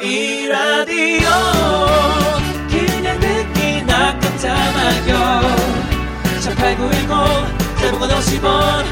[0.02, 1.28] 이 라디오
[2.68, 5.40] 그냥 듣기나 깜짝마요.
[6.42, 8.91] 18910 대목원 50원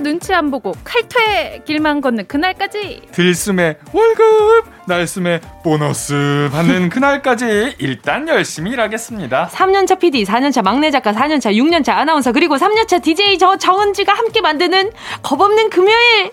[0.00, 3.02] 눈치 안 보고 칼퇴 길만 걷는 그날까지.
[3.12, 9.50] 들숨에 월급 날숨에 보너스 받는 그날까지 일단 열심히 일하겠습니다.
[9.52, 14.90] 3년차 PD 4년차 막내 작가 4년차 6년차 아나운서 그리고 3년차 DJ 저 정은지가 함께 만드는
[15.22, 16.32] 겁없는 금요일.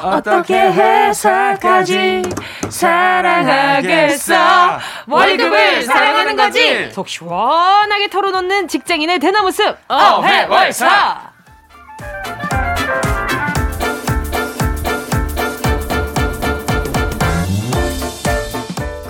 [0.00, 2.22] 어떻게 회사까지?
[2.68, 4.78] 사랑하겠어?
[5.08, 6.90] 월급을 사랑하는 거지?
[6.92, 9.76] 속 시원하게 털어놓는 직장인의 대나무 숲.
[9.88, 11.32] 어회월사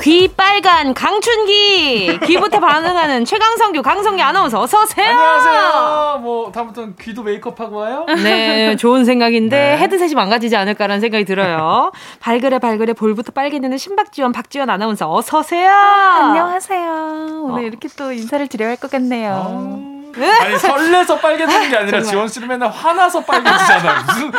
[0.09, 5.07] 귀 빨간 강춘기 귀부터 반응하는 최강성규 강성규 아나운서 어서 오세요.
[5.07, 6.21] 안녕하세요.
[6.23, 8.07] 뭐 다음부터는 귀도 메이크업하고 와요?
[8.23, 9.77] 네, 좋은 생각인데 네.
[9.77, 11.93] 헤드셋이 망가지지 않을까라는 생각이 들어요.
[12.21, 15.69] 발그레 발그레 볼부터 빨개지는 신박지원 박지원 아나운서 어서 오세요.
[15.71, 17.43] 아, 안녕하세요.
[17.45, 17.67] 오늘 어.
[17.67, 19.43] 이렇게 또 인사를 드려야 할 것 같네요.
[19.47, 19.98] 어.
[20.41, 24.05] 아니 설레서 빨개지는 게 아니라 지원 씨는 맨날 화나서 빨개지잖아.
[24.07, 24.31] 무슨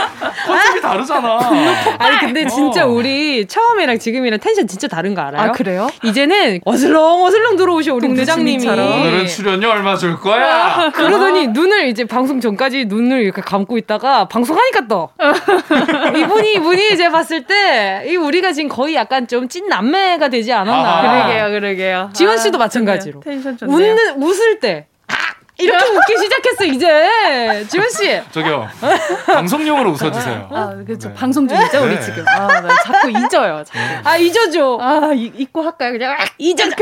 [0.45, 1.39] 컨셉이 다르잖아.
[1.99, 2.89] 아니 근데 진짜 어.
[2.89, 5.49] 우리 처음이랑 지금이랑 텐션 진짜 다른 거 알아요?
[5.49, 5.89] 아 그래요?
[6.03, 8.67] 이제는 어슬렁 어슬렁 들어오셔 우리 부장님이.
[8.67, 10.91] 오늘은 출연료 얼마 줄 거야?
[10.95, 11.49] 그러더니 어.
[11.51, 15.09] 눈을 이제 방송 전까지 눈을 이렇게 감고 있다가 방송하니까 또
[16.15, 20.99] 이분이 이분이 이제 봤을 때 이 우리가 지금 거의 약간 좀 찐 남매가 되지 않았나.
[20.99, 21.01] 아.
[21.01, 22.09] 그러게요, 그러게요.
[22.13, 23.19] 지원 씨도 아, 마찬가지로.
[23.21, 23.75] 텐션 좋네요.
[23.75, 24.85] 웃는 웃을 때
[25.59, 28.21] 이렇게 웃기 시작했어 이제 지원 씨.
[28.31, 28.67] 저기요
[29.27, 30.49] 방송용으로 웃어주세요.
[30.51, 31.13] 아 그렇죠 네.
[31.13, 32.01] 방송 중이죠 우리 네.
[32.01, 32.25] 지금.
[32.27, 33.63] 아나 자꾸 잊어요.
[33.63, 33.77] 자꾸.
[33.79, 34.01] 네.
[34.03, 34.77] 아 잊어줘.
[34.81, 36.63] 아 이, 잊고 할까요 그냥 잊어.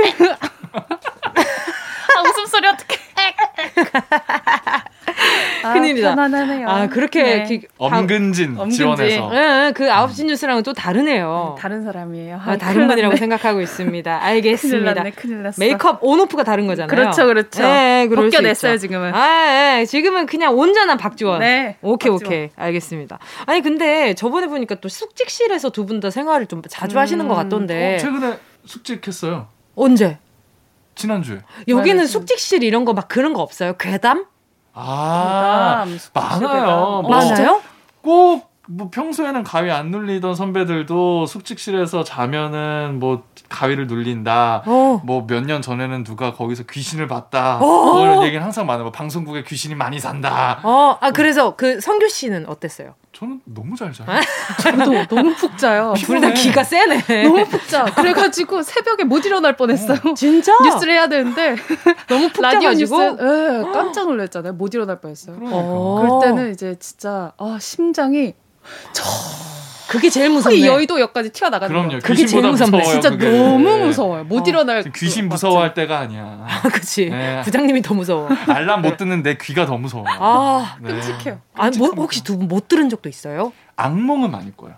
[2.17, 2.97] 아 웃음소리 어떻게?
[5.69, 6.15] 아, 큰일이다.
[6.15, 6.67] 편안하네요.
[6.69, 7.61] 아, 그렇게 네.
[7.77, 9.29] 엄근진, 엄근진 지원해서.
[9.29, 11.55] 네, 그 9시 뉴스랑은 또 다르네요.
[11.55, 12.39] 네, 다른 사람이에요.
[12.45, 14.19] 아, 다른 분이라고 생각하고 있습니다.
[14.23, 14.79] 알겠습니다.
[14.79, 15.59] 큰일 났네, 큰일 났어.
[15.59, 16.87] 메이크업 온오프가 다른 거잖아요.
[16.87, 17.63] 그렇죠, 그렇죠.
[17.63, 19.13] 네, 벗겨냈어요, 지금은.
[19.15, 19.45] 아,
[19.77, 21.39] 네, 지금은 그냥 온전한 박지원.
[21.39, 21.77] 네.
[21.81, 22.15] 오케이, 박지원.
[22.33, 22.49] 오케이.
[22.55, 23.19] 알겠습니다.
[23.45, 26.99] 아니, 근데 저번에 보니까 또 숙직실에서 두 분 다 생활을 좀 자주 음.
[26.99, 27.95] 하시는 것 같던데.
[27.95, 29.47] 어, 최근에 숙직했어요.
[29.75, 30.17] 언제?
[30.95, 31.39] 지난주에.
[31.67, 33.73] 여기는 숙직실 이런 거 막 그런 거 없어요?
[33.77, 34.25] 괴담?
[34.79, 37.01] 아, 많아요.
[37.01, 37.61] 뭐, 많아요?
[38.01, 44.63] 꼭, 뭐 평소에는 가위 안 눌리던 선배들도 숙직실에서 자면은 뭐 가위를 눌린다.
[44.65, 45.01] 어.
[45.05, 47.59] 뭐몇 년 전에는 누가 거기서 귀신을 봤다.
[47.61, 47.93] 어.
[47.93, 48.83] 그런 얘기는 항상 많아요.
[48.83, 50.59] 뭐 방송국에 귀신이 많이 산다.
[50.63, 52.95] 어, 아 그래서 그 성규 씨는 어땠어요?
[53.17, 54.07] 저는 너무 잘 자요.
[54.61, 55.95] 저도 너무 푹 자요.
[55.97, 57.23] 둘 다 기가 세네.
[57.23, 57.85] 너무 푹 자.
[57.85, 59.97] 그래가지고 새벽에 못 일어날 뻔했어요.
[60.05, 60.53] 어, 진짜?
[60.63, 61.55] 뉴스를 해야 되는데
[62.07, 64.53] 너무 푹 자가지고 뉴스, 네, 깜짝 놀랐잖아요.
[64.53, 65.35] 못 일어날 뻔했어요.
[65.35, 65.61] 그러니까.
[66.01, 68.35] 그럴 때는 이제 진짜 아 심장이
[68.93, 69.03] 저
[69.89, 70.65] 그게 제일 무섭네.
[70.65, 71.91] 여의도역까지 튀어나가는 그럼요.
[71.93, 71.99] 거.
[71.99, 72.83] 그게 제일 무섭네.
[72.83, 73.29] 진짜 그게.
[73.29, 74.23] 너무 무서워요.
[74.25, 74.43] 못 어.
[74.47, 74.83] 일어날.
[74.95, 76.45] 귀신 무서워할 때가 아니야.
[76.47, 77.09] 아, 그치.
[77.09, 77.41] 네.
[77.43, 78.27] 부장님이 더 무서워.
[78.47, 80.03] 알람 못 듣는 내 귀가 더 무서워.
[80.07, 80.91] 아, 네.
[80.93, 81.39] 끔찍해요.
[81.55, 83.51] 아, 뭐, 혹시 두 분 못 들은 적도 있어요?
[83.75, 84.75] 악몽은 많을 거예요.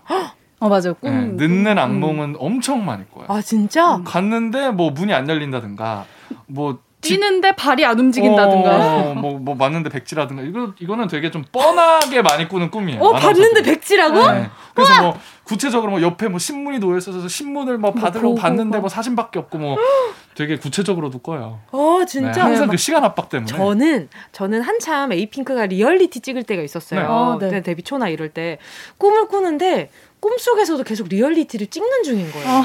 [0.62, 0.92] 어 맞아요.
[1.00, 2.36] 꿈, 네, 늦는 악몽은 음.
[2.38, 3.26] 엄청 많을 거예요.
[3.30, 4.00] 아 진짜?
[4.04, 6.04] 갔는데 뭐 문이 안 열린다든가
[6.46, 9.10] 뭐 뛰는데 발이 안 움직인다든가.
[9.10, 10.42] 어, 뭐, 뭐 맞는데 백지라든가.
[10.42, 13.00] 이거, 이거는 되게 좀 뻔하게 많이 꾸는 꿈이에요.
[13.00, 14.30] 어, 봤는데 백지라고?
[14.32, 14.50] 네.
[14.74, 15.02] 그래서 우와!
[15.02, 18.88] 뭐, 구체적으로 뭐 옆에 뭐 신문이 놓여 있어서 신문을 뭐, 뭐 받으려고 뭐, 봤는데 뭐
[18.88, 19.76] 사진밖에 없고 뭐
[20.36, 21.60] 되게 구체적으로도 꺼요.
[21.72, 22.30] 어, 진짜?
[22.32, 23.46] 네, 항상 그 시간 압박 때문에.
[23.50, 27.00] 저는, 저는 한참 에이핑크가 리얼리티 찍을 때가 있었어요.
[27.00, 27.06] 네.
[27.06, 27.62] 어, 네.
[27.62, 28.58] 데뷔 초나 이럴 때.
[28.98, 32.48] 꿈을 꾸는데 꿈속에서도 계속 리얼리티를 찍는 중인 거예요.
[32.48, 32.62] 어.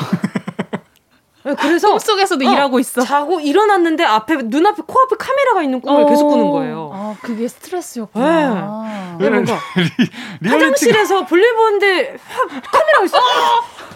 [1.45, 3.01] 네, 그래서 꿈속에서도 어, 일하고 있어.
[3.01, 6.05] 자고 일어났는데 앞에 눈앞에 코앞에 카메라가 있는 꿈을 어.
[6.07, 6.89] 계속 꾸는 거예요.
[6.93, 9.17] 아, 그게 스트레스였구나.
[9.19, 9.25] 네.
[9.25, 9.53] 네 뭔가
[10.41, 12.17] 리, 화장실에서 볼일 보는데
[12.71, 13.17] 카메라가 있어.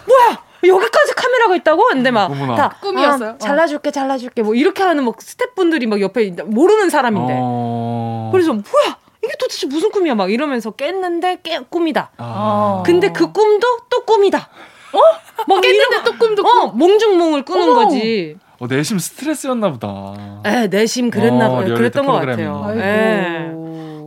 [0.06, 0.42] 뭐야?
[0.62, 1.88] 여기까지 카메라가 있다고?
[1.88, 3.30] 근데 막 다 꿈이었어요.
[3.30, 4.42] 아, 잘라줄게, 잘라줄게.
[4.42, 7.34] 뭐 이렇게 하는 뭐 스태프분들이 막 옆에 모르는 사람인데.
[7.36, 8.28] 어...
[8.32, 8.96] 그래서 뭐야?
[9.24, 10.14] 이게 도대체 무슨 꿈이야?
[10.14, 12.10] 막 이러면서 깼는데 깨 꿈이다.
[12.18, 12.82] 아...
[12.86, 14.48] 근데 그 꿈도 또 꿈이다.
[14.92, 14.98] 어?
[15.46, 17.84] 막 깼는데 또 꿈도 어, 몽중몽을 꾸는 어머.
[17.84, 18.36] 거지.
[18.58, 20.42] 어, 내심 스트레스였나 보다.
[20.44, 21.74] 에, 내심 그랬나 어, 봐요.
[21.74, 22.72] 그랬던 것 같아요.
[22.76, 23.49] 예.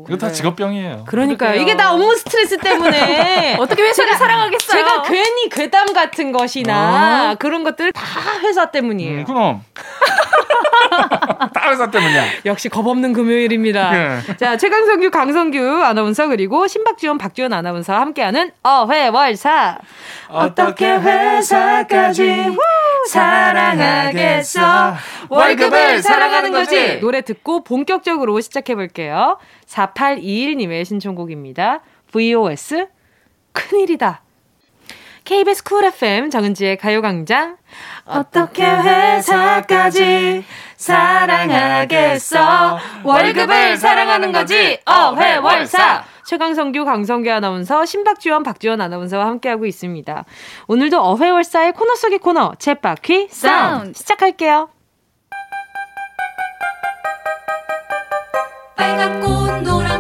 [0.07, 1.05] 이거 다 직업병이에요.
[1.07, 1.61] 그러니까요.
[1.61, 4.77] 이게 다 업무 스트레스 때문에 어떻게 회사를 사랑하겠어요?
[4.77, 7.35] 제가 괜히 괴담 같은 것이나 어?
[7.39, 8.03] 그런 것들 다
[8.41, 9.19] 회사 때문이에요.
[9.19, 9.63] 음, 그럼.
[11.53, 12.23] 다 회사 때문이야.
[12.45, 13.91] 역시 겁 없는 금요일입니다.
[13.91, 14.19] 네.
[14.37, 19.77] 자, 최강성규, 강성규 아나운서 그리고 신박지원, 박지원 아나운서와 함께하는 어회월사.
[20.29, 22.55] 어떻게 회사까지
[23.09, 24.95] 사랑하겠어?
[25.29, 26.99] 월급을 사랑하는 거지.
[26.99, 29.37] 노래 듣고 본격적으로 시작해 볼게요.
[29.73, 31.81] 4821님의 신청곡입니다.
[32.11, 32.87] VOS
[33.51, 34.21] 큰일이다.
[35.23, 37.57] KBS 쿨 FM 정은지의 가요광장
[38.05, 40.43] 어떻게 회사까지
[40.75, 50.25] 사랑하겠어 월급을 사랑하는 거지 어회월사 최강성규 강성규 아나운서 신박지원 박지원 아나운서와 함께하고 있습니다.
[50.67, 54.69] 오늘도 어회월사의 코너 속의 코너 쳇바퀴 사운드 시작할게요.
[58.83, 59.92] pega con dura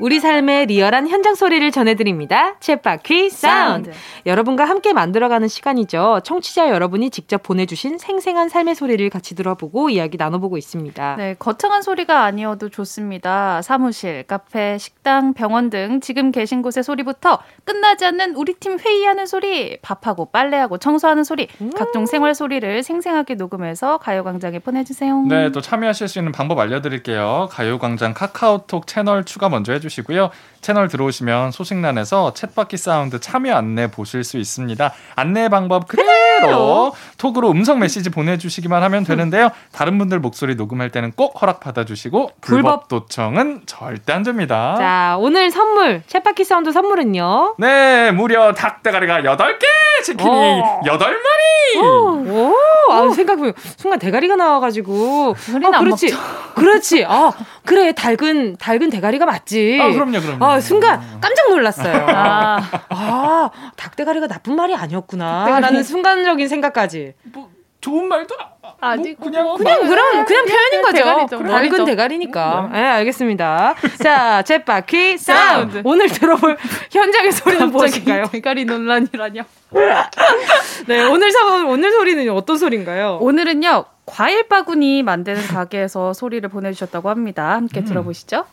[0.00, 2.54] 우리 삶의 리얼한 현장 소리를 전해드립니다.
[2.58, 3.90] 챗바퀴 사운드.
[4.24, 6.20] 여러분과 함께 만들어가는 시간이죠.
[6.24, 11.16] 청취자 여러분이 직접 보내주신 생생한 삶의 소리를 같이 들어보고 이야기 나눠보고 있습니다.
[11.16, 13.60] 네, 거창한 소리가 아니어도 좋습니다.
[13.60, 19.78] 사무실, 카페, 식당, 병원 등 지금 계신 곳의 소리부터 끝나지 않는 우리 팀 회의하는 소리,
[19.82, 21.72] 밥하고 빨래하고 청소하는 소리, 음.
[21.76, 25.26] 각종 생활 소리를 생생하게 녹음해서 가요광장에 보내주세요.
[25.28, 27.48] 네, 또 참여하실 수 있는 방법 알려드릴게요.
[27.50, 30.30] 가요광장 카카오톡 채널 추가 먼저 해주시 고 주시고요.
[30.60, 34.92] 채널 들어오시면 소식란에서 챗바퀴 사운드 참여 안내 보실 수 있습니다.
[35.16, 39.50] 안내 방법 그대로 톡으로 음성 메시지 보내주시기만 하면 되는데요.
[39.72, 44.76] 다른 분들 목소리 녹음할 때는 꼭 허락 받아주시고 불법 도청은 절대 안 됩니다.
[44.78, 47.56] 자, 오늘 선물 챗바퀴 사운드 선물은요?
[47.58, 50.80] 네, 무려 닭대가리가 8개, 치킨이 어.
[50.84, 51.82] 8마리.
[51.82, 52.54] 오, 오.
[52.90, 55.34] 아, 생각해보면 순간 대가리가 나와가지고.
[55.64, 56.14] 아, 그렇지.
[56.54, 57.04] 그렇지.
[57.06, 57.32] 아,
[57.64, 59.79] 그래, 닭은, 닭은 대가리가 맞지.
[59.82, 60.44] 아, 그럼요, 그럼요.
[60.44, 62.06] 아, 순간 깜짝 놀랐어요.
[62.08, 65.44] 아, 아 닭대가리가 나쁜 말이 아니었구나.
[65.44, 65.62] 닭대가리.
[65.62, 67.14] 라는 순간적인 생각까지.
[67.32, 67.48] 뭐,
[67.80, 68.34] 좋은 말도
[68.80, 70.96] 아니 뭐 그냥 그냥 그럼 그냥 표현인 거죠.
[70.96, 71.42] 대가리죠.
[71.42, 72.68] 닭은 대가리니까.
[72.72, 72.80] 네.
[72.80, 73.74] 네, 알겠습니다.
[74.02, 75.80] 자, 챗바퀴 사운드.
[75.84, 76.56] 오늘 들어볼
[76.90, 78.26] 현장의 소리는 무엇인가요?
[78.30, 79.42] 대가리 논란이라뇨.
[80.86, 83.18] 네, 오늘 사 오늘 소리는 어떤 소리인가요?
[83.20, 83.84] 오늘은요.
[84.06, 87.52] 과일 바구니 만드는 가게에서 소리를 보내 주셨다고 합니다.
[87.52, 87.84] 함께 음.
[87.84, 88.44] 들어보시죠.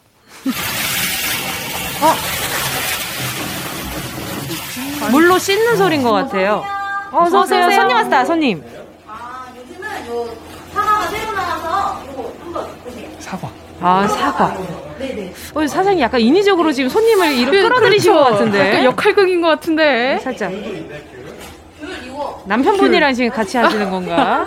[2.02, 2.14] 어?
[5.12, 6.64] 물로 씻는 소리인 것 같아요.
[7.12, 7.72] 어, 어서 오세요.
[7.72, 8.64] 손님 왔다, 손님.
[9.08, 10.28] 아, 요즘은 요
[10.74, 13.10] 사과가 새로 나와서 이거 한번 보세요.
[13.20, 13.50] 사과.
[13.80, 14.58] 아, 사과.
[15.00, 15.34] 네네.
[15.54, 18.26] 어, 사장님 약간 인위적으로 지금 손님을 이렇게 끌어들이신 그렇죠.
[18.30, 18.84] 것 같은데.
[18.86, 20.20] 역할극인 것 같은데.
[20.24, 20.52] 살짝.
[22.46, 24.46] 남편분이랑 지금 같이 하시는 건가?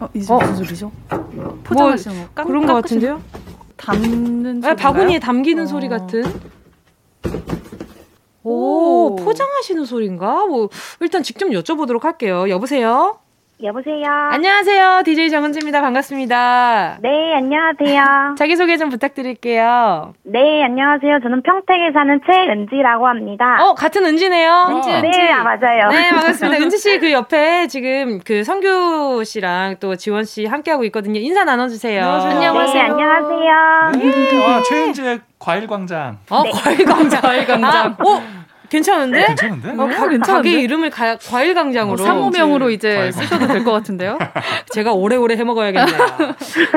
[0.00, 0.38] 어, 이제 어?
[0.38, 0.90] 무슨 소리죠?
[1.72, 2.44] 포장하시는 뭐, 거?
[2.44, 3.22] 그런 것 같은데요?
[3.76, 5.66] 담는 네, 바구니에 담기는 어.
[5.66, 6.24] 소리 같은.
[8.44, 10.46] 오, 오, 포장하시는 소리인가?
[10.46, 10.68] 뭐
[11.00, 12.48] 일단 직접 여쭤보도록 할게요.
[12.48, 13.18] 여보세요.
[13.62, 14.10] 여보세요.
[14.32, 15.02] 안녕하세요.
[15.04, 15.80] DJ 정은지입니다.
[15.82, 16.98] 반갑습니다.
[17.00, 18.34] 네, 안녕하세요.
[18.36, 20.14] 자기소개 좀 부탁드릴게요.
[20.24, 21.20] 네, 안녕하세요.
[21.22, 23.58] 저는 평택에 사는 최은지라고 합니다.
[23.60, 24.66] 어, 같은 은지네요.
[24.70, 24.96] 은지, 어.
[24.96, 25.16] 은지.
[25.16, 25.88] 네, 아, 맞아요.
[25.90, 26.58] 네, 반갑습니다.
[26.64, 31.20] 은지 씨 그 옆에 지금 그 성규 씨랑 또 지원 씨 함께하고 있거든요.
[31.20, 32.04] 인사 나눠주세요.
[32.04, 32.72] 안녕하세요.
[32.72, 34.10] 네, 안녕하세요.
[34.10, 34.44] 네.
[34.46, 36.18] 아, 최은지의 과일광장.
[36.30, 36.50] 어, 네.
[36.50, 37.20] 과일광장.
[37.22, 37.70] 과일광장.
[37.70, 38.41] 아, 어?
[38.76, 39.20] 괜찮은데?
[39.20, 39.70] 네, 괜찮은데?
[39.72, 40.32] 어, 가, 괜찮은데?
[40.32, 44.18] 가게 이름을 가, 과일 강장으로 어, 상호명으로 이제 쓰셔도 될 것 같은데요.
[44.72, 45.98] 제가 오래오래 해 먹어야겠네요.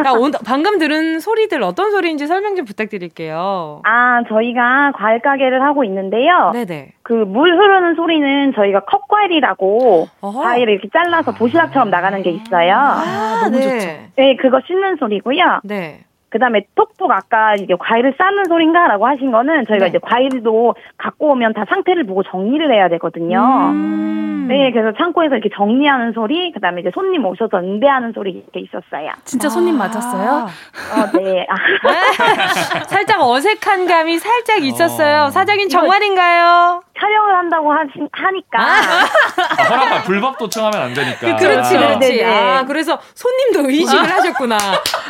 [0.04, 3.82] 자, 온, 방금 들은 소리들 어떤 소리인지 설명 좀 부탁드릴게요.
[3.86, 6.52] 아, 저희가 과일 가게를 하고 있는데요.
[6.54, 6.90] 네네.
[7.02, 10.42] 그 물 흐르는 소리는 저희가 컵과일이라고 어허.
[10.42, 12.74] 과일을 이렇게 잘라서 도시락처럼 나가는 게 있어요.
[12.76, 13.80] 아, 너무 네.
[13.80, 13.88] 좋죠.
[14.18, 15.62] 네, 그거 씻는 소리고요.
[15.64, 16.00] 네.
[16.36, 19.90] 그 다음에 톡톡 아까 이게 과일을 싸는 소린가라고 하신 거는 저희가 네.
[19.90, 23.40] 이제 과일도 갖고 오면 다 상태를 보고 정리를 해야 되거든요.
[23.72, 24.48] 음.
[24.50, 29.12] 네, 그래서 창고에서 이렇게 정리하는 소리, 그 다음에 이제 손님 오셔서 응대하는 소리 이렇게 있었어요.
[29.24, 29.88] 진짜 손님 아.
[29.88, 30.30] 맞았어요?
[30.42, 31.48] 어, 네.
[32.88, 35.24] 살짝 어색한 감이 살짝 있었어요.
[35.24, 35.30] 어.
[35.30, 36.84] 사장님 정말인가요?
[37.00, 38.60] 촬영을 한다고 하시, 하니까.
[38.60, 39.06] 아.
[39.58, 41.36] 아, 허락만 불법 도청하면 안 되니까.
[41.38, 42.24] 그, 렇지 그렇지.
[42.24, 44.16] 아, 그래서 손님도 의식을 아.
[44.16, 44.58] 하셨구나.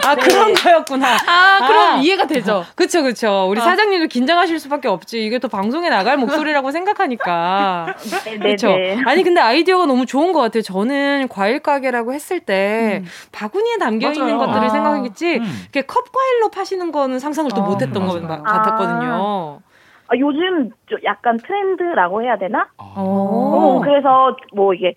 [0.06, 0.22] 아, 네.
[0.22, 1.15] 그런 거였구나.
[1.28, 1.98] 아, 그럼 아.
[1.98, 2.64] 이해가 되죠.
[2.76, 3.48] 그쵸, 그쵸.
[3.50, 3.64] 우리 아.
[3.64, 5.26] 사장님도 긴장하실 수밖에 없지.
[5.26, 7.96] 이게 또 방송에 나갈 목소리라고 생각하니까.
[8.26, 8.70] 네, 네 그쵸.
[8.70, 8.98] 네.
[9.06, 10.62] 아니, 근데 아이디어가 너무 좋은 것 같아요.
[10.64, 13.08] 저는 과일 가게라고 했을 때 음.
[13.32, 15.38] 바구니에 담겨 있는 것들을 생각했겠지.
[15.38, 15.44] 음.
[15.64, 19.60] 이렇게 컵 과일로 파시는 거는 상상을 또 못 했던 것 같았거든요.
[20.08, 20.70] 아, 요즘
[21.04, 22.68] 약간 트렌드라고 해야 되나?
[22.78, 22.94] 아.
[22.96, 24.94] 어, 그래서 뭐 이게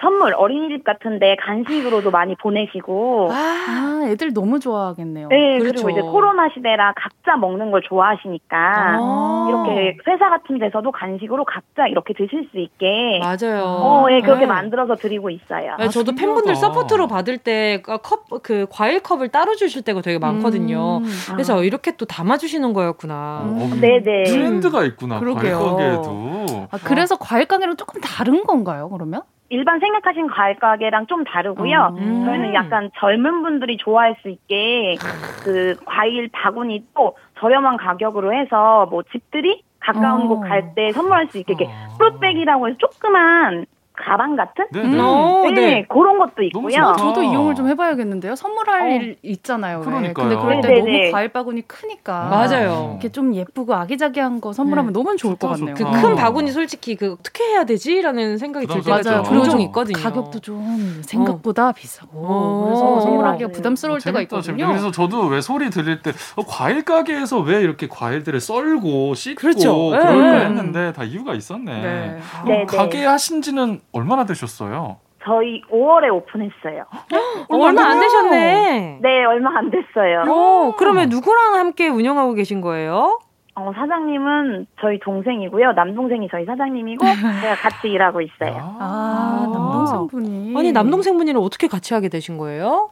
[0.00, 5.28] 선물 어린이집 같은데 간식으로도 많이 보내시고 아, 애들 너무 좋아하겠네요.
[5.28, 5.84] 네, 그렇죠.
[5.84, 11.86] 그리고 이제 코로나 시대라 각자 먹는 걸 좋아하시니까 아~ 이렇게 회사 같은 데서도 간식으로 각자
[11.86, 13.64] 이렇게 드실 수 있게 맞아요.
[13.64, 14.46] 어, 예, 네, 그렇게 네.
[14.46, 15.76] 만들어서 드리고 있어요.
[15.78, 20.98] 네, 저도 팬분들 서포트로 받을 때 컵 그 과일 컵을 따로 주실 때가 되게 많거든요.
[20.98, 21.04] 음.
[21.32, 21.62] 그래서 아.
[21.62, 23.42] 이렇게 또 담아 주시는 거였구나.
[23.44, 23.78] 음.
[23.80, 24.24] 네, 네.
[24.24, 25.20] 트렌드가 있구나.
[25.20, 25.58] 그러게요.
[25.58, 26.68] 과일 가게도.
[26.70, 29.22] 아, 그래서 과일 가게랑 조금 다른 건가요, 그러면?
[29.50, 31.96] 일반 생각하신 과일 가게랑 좀 다르고요.
[31.98, 32.24] 음.
[32.26, 34.96] 저희는 약간 젊은 분들이 좋아할 수 있게
[35.42, 40.28] 그 과일 바구니도 저렴한 가격으로 해서 뭐 집들이 가까운 어.
[40.28, 43.64] 곳갈 때 선물할 수 있게 이렇게 프로백이라고 해서 조그만
[44.04, 44.66] 가방 같은?
[44.72, 45.70] 네, 네, 네.
[45.70, 46.94] 네 그런 것도 있고요.
[46.96, 48.36] 저도 이용을 좀 해봐야겠는데요.
[48.36, 48.86] 선물할 어.
[48.94, 49.80] 일 있잖아요.
[49.80, 50.28] 그러니까요.
[50.28, 50.98] 근데 그럴 때 네네네.
[51.00, 52.28] 너무 과일 바구니 크니까.
[52.28, 52.90] 맞아요.
[52.92, 54.98] 이렇게 좀 예쁘고 아기자기한 거 선물하면 네.
[54.98, 55.74] 너무 좋을 좋다, 것 같네요.
[55.74, 59.22] 그 큰 바구니 솔직히 그 어떻게 해야 되지라는 생각이 들 때가 맞아요.
[59.24, 59.98] 종종 있거든요.
[60.02, 61.72] 가격도 좀 생각보다 어.
[61.72, 62.64] 비싸고 어.
[62.66, 64.42] 그래서 선물하기가 부담스러울 때가 있거든요.
[64.42, 64.68] 재밌다.
[64.68, 69.90] 그래서 저도 왜 소리 들릴 때 어, 과일 가게에서 왜 이렇게 과일들을 썰고 씻고 그렇죠.
[69.92, 70.44] 네.
[70.44, 71.82] 했는데 다 이유가 있었네.
[71.82, 72.18] 네.
[72.46, 72.66] 네, 네.
[72.66, 74.98] 가게 하신지는 얼마나 되셨어요?
[75.24, 76.84] 저희 5월에 오픈했어요.
[77.50, 78.98] 얼마 안 되셨네.
[79.02, 80.24] 네, 얼마 안 됐어요.
[80.30, 83.18] 오, 그러면 누구랑 함께 운영하고 계신 거예요?
[83.54, 85.72] 어, 사장님은 저희 동생이고요.
[85.72, 87.04] 남동생이 저희 사장님이고
[87.42, 88.76] 제가 같이 일하고 있어요.
[88.78, 90.54] 아, 남동생분이.
[90.56, 92.90] 아니, 남동생분이랑 어떻게 같이 하게 되신 거예요?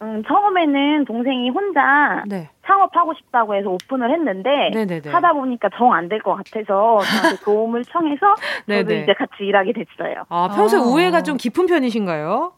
[0.00, 2.48] 음, 처음에는 동생이 혼자 네.
[2.66, 5.10] 창업하고 싶다고 해서 오픈을 했는데 네네네.
[5.10, 8.34] 하다 보니까 정 안 될 것 같아서 저한테 도움을 청해서
[8.68, 10.24] 저도 이제 같이 일하게 됐어요.
[10.28, 10.82] 아, 평소에 아.
[10.82, 12.52] 우애가 좀 깊은 편이신가요?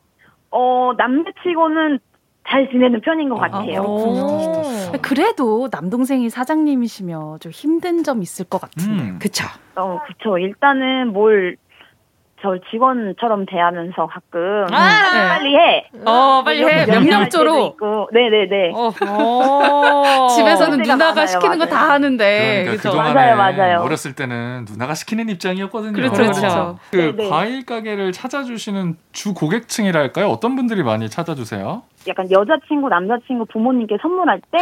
[0.51, 1.99] 어, 남자치고는
[2.49, 3.83] 잘 지내는 편인 것 아, 같아요.
[4.93, 9.03] 아, 그래도 남동생이 사장님이시면 좀 힘든 점 있을 것 같은데.
[9.05, 9.19] 음.
[9.21, 9.47] 그쵸.
[9.77, 10.37] 어, 그쵸.
[10.39, 11.57] 일단은 뭘
[12.43, 15.29] 저 직원처럼 대하면서 가끔 아~ 네.
[15.29, 15.91] 빨리 해.
[16.07, 16.87] 어, 빨리 해.
[16.87, 17.77] 명령조로.
[18.13, 18.73] 네네네.
[18.75, 20.29] 어.
[20.35, 22.65] 집에서는 누나가 많아요, 시키는 거 다 하는데.
[22.81, 23.81] 그러니까 맞아요, 맞아요.
[23.81, 25.93] 어렸을 때는 누나가 시키는 입장이었거든요.
[25.93, 26.79] 그렇죠, 그렇죠.
[26.91, 27.29] 그 네네.
[27.29, 30.27] 과일 가게를 찾아주시는 주 고객층이랄까요?
[30.29, 31.83] 어떤 분들이 많이 찾아주세요?
[32.09, 34.59] 약간 여자친구, 남자친구, 부모님께 선물할 때.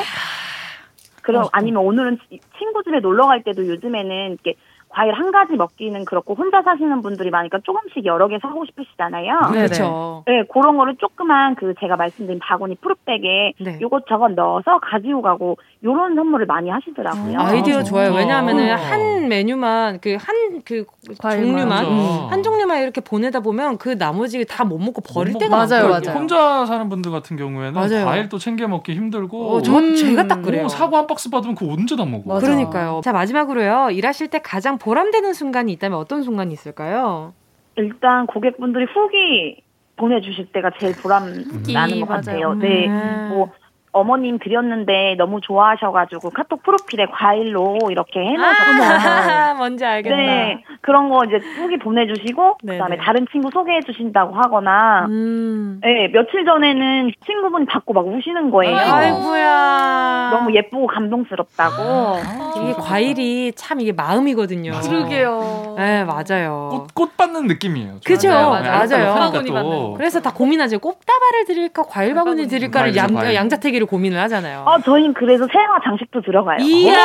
[1.23, 2.19] 그럼 아니면 오늘은
[2.59, 4.55] 친구 집에 놀러 갈 때도 요즘에는 이렇게
[4.91, 9.41] 과일 한 가지 먹기는 그렇고 혼자 사시는 분들이 많으니까 조금씩 여러 개 사고 싶으시잖아요.
[9.53, 10.23] 네, 그렇죠.
[10.27, 13.79] 네, 그런 거를 조그만 그 제가 말씀드린 바구니 푸르백에 네.
[13.81, 17.39] 요것 저것 넣어서 가지고 가고 요런 선물을 많이 하시더라고요.
[17.39, 18.13] 아 이디어 좋아요.
[18.15, 18.75] 왜냐하면은 어.
[18.77, 22.27] 한 메뉴만 그 한그 그 종류만 음.
[22.31, 26.11] 한 종류만 이렇게 보내다 보면 그 나머지 다 못 먹고 버릴 때가 맞아요, 많거든요.
[26.11, 26.19] 맞아요.
[26.19, 28.05] 혼자 사는 분들 같은 경우에는 맞아요.
[28.05, 29.51] 과일 또 챙겨 먹기 힘들고.
[29.57, 29.95] 어, 저 음.
[29.95, 30.67] 제가 딱 그래요.
[30.67, 32.35] 오, 사과 한 박스 받으면 그거 언제 다 먹어?
[32.35, 32.47] 맞아.
[32.47, 33.01] 그러니까요.
[33.03, 33.91] 자 마지막으로요.
[33.93, 37.35] 일하실 때 가장 보람되는 순간이 있다면 어떤 순간이 있을까요?
[37.77, 39.63] 일단 고객분들이 후기
[39.97, 41.25] 보내주실 때가 제일 보람
[41.73, 42.55] 나는 것 같아요.
[42.55, 43.29] 네, 음.
[43.31, 43.53] 뭐
[43.99, 49.51] 어머님 드렸는데 너무 좋아하셔가지고 카톡 프로필에 과일로 이렇게 해놓으셨어요.
[49.51, 50.17] 아, 뭔지 알겠다.
[50.17, 52.79] 네, 그런 거 이제 후기 보내주시고 네네.
[52.79, 55.81] 그다음에 다른 친구 소개해 주신다고 하거나, 음.
[55.83, 58.77] 네, 며칠 전에는 친구분이 받고 막 우시는 거예요.
[58.77, 60.31] 아이고야.
[60.33, 61.83] 너무 예쁘고 감동스럽다고.
[61.83, 64.73] 아, 이게 과일이 참 이게 마음이거든요.
[64.73, 64.91] 맞아.
[64.91, 65.75] 그러게요.
[65.79, 66.69] 네, 맞아요.
[66.71, 67.99] 꽃, 꽃 받는 느낌이에요.
[68.05, 68.63] 그죠, 맞아요.
[68.89, 69.95] 맞아요.
[69.97, 70.79] 그래서 다 고민하죠.
[70.79, 74.65] 꽃다발을 드릴까, 과일 바구니 드릴까를 양, 양자택일을 고민을 하잖아요.
[74.69, 76.59] 아, 저희는 그래서 생화 장식도 들어가요.
[76.61, 76.97] 이야!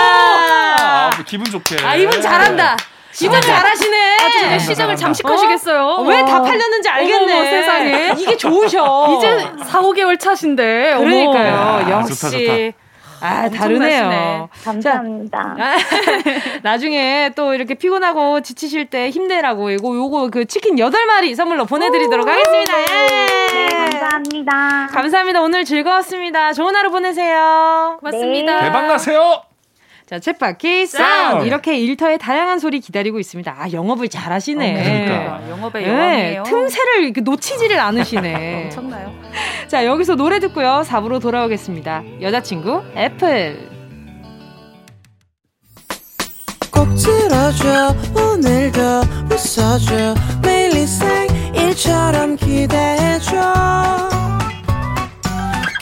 [0.80, 1.78] 아, 뭐 기분 좋게.
[1.86, 2.76] 아, 이분 잘한다.
[3.12, 4.18] 시장 잘하시네.
[4.56, 5.84] 아, 시장을 잠식하시겠어요.
[5.84, 6.02] 어?
[6.02, 7.34] 왜 다 팔렸는지 알겠네.
[7.34, 8.14] 어머, 세상에.
[8.18, 9.16] 이게 좋으셔.
[9.18, 10.96] 이제 4, 5개월 차신데.
[10.98, 11.82] 그러니까요.
[11.84, 11.92] 어머.
[11.92, 12.16] 역시.
[12.20, 12.83] 좋다, 좋다.
[13.24, 14.50] 아, 다르네요.
[14.64, 15.56] 감사합니다.
[15.58, 15.76] 자,
[16.62, 22.28] 나중에 또 이렇게 피곤하고 지치실 때 힘내라고 이거 요거 그 치킨 8마리 선물로 보내 드리도록
[22.28, 22.82] 하겠습니다.
[22.82, 22.86] 예.
[22.86, 24.88] 네, 감사합니다.
[24.92, 25.42] 감사합니다.
[25.42, 26.52] 오늘 즐거웠습니다.
[26.54, 27.98] 좋은 하루 보내세요.
[28.02, 28.58] 고맙습니다.
[28.58, 28.62] 네.
[28.64, 29.42] 대박 나세요.
[30.06, 31.46] 자, 챗바퀴 사운드.
[31.46, 33.56] 이렇게 일터의 다양한 소리 기다리고 있습니다.
[33.58, 34.72] 아, 영업을 잘 하시네.
[34.72, 35.50] 어, 그러니까.
[35.50, 36.44] 영업의 여왕이에요.
[36.44, 38.64] 네, 틈새를 놓치지를 않으시네.
[38.66, 39.23] 엄청나요.
[39.68, 40.84] 자, 여기서 노래 듣고요.
[40.86, 42.04] 4부로 돌아오겠습니다.
[42.22, 43.70] 여자친구, 애플.
[46.72, 48.82] 꼭 들어줘, 오늘도
[49.32, 50.74] 웃어줘, 매일
[51.56, 53.64] 일처럼 기대해줘.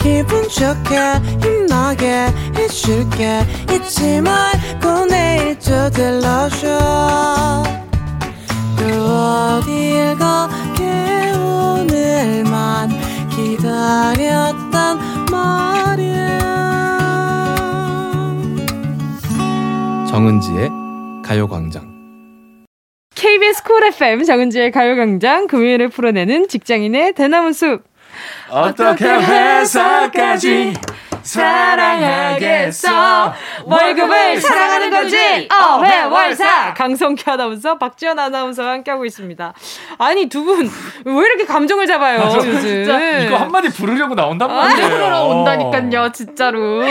[0.02, 0.98] 기분 좋게
[1.40, 2.26] 힘나게
[2.56, 3.40] 해줄게
[3.70, 7.62] 잊지 말고 내일 또 들러줘
[8.76, 12.90] 또 어딜 가게 오늘만
[13.82, 14.98] 기다렸단
[15.30, 16.38] 말이야.
[20.08, 20.70] 정은지의
[21.24, 21.90] 가요광장.
[23.14, 27.82] KBS 쿨 FM 정은지의 가요광장 금요일에 풀어내는 직장인의 대나무 숲.
[28.48, 30.74] 어떻게 회사까지
[31.22, 33.34] 사랑하겠어.
[33.64, 35.48] 월급을 사랑하는 거지?
[35.50, 36.74] 어회월사.
[36.74, 39.52] 강성규 아나운서 박지연 아나운서와 함께하고 있습니다.
[39.98, 40.68] 아니 두 분
[41.04, 42.60] 왜 이렇게 감정을 잡아요 맞아, 요즘?
[42.60, 43.18] 진짜.
[43.20, 44.88] 이거 한마디 부르려고 나온단 아, 말이에요.
[44.88, 46.82] 부르러 온다니까요 진짜로.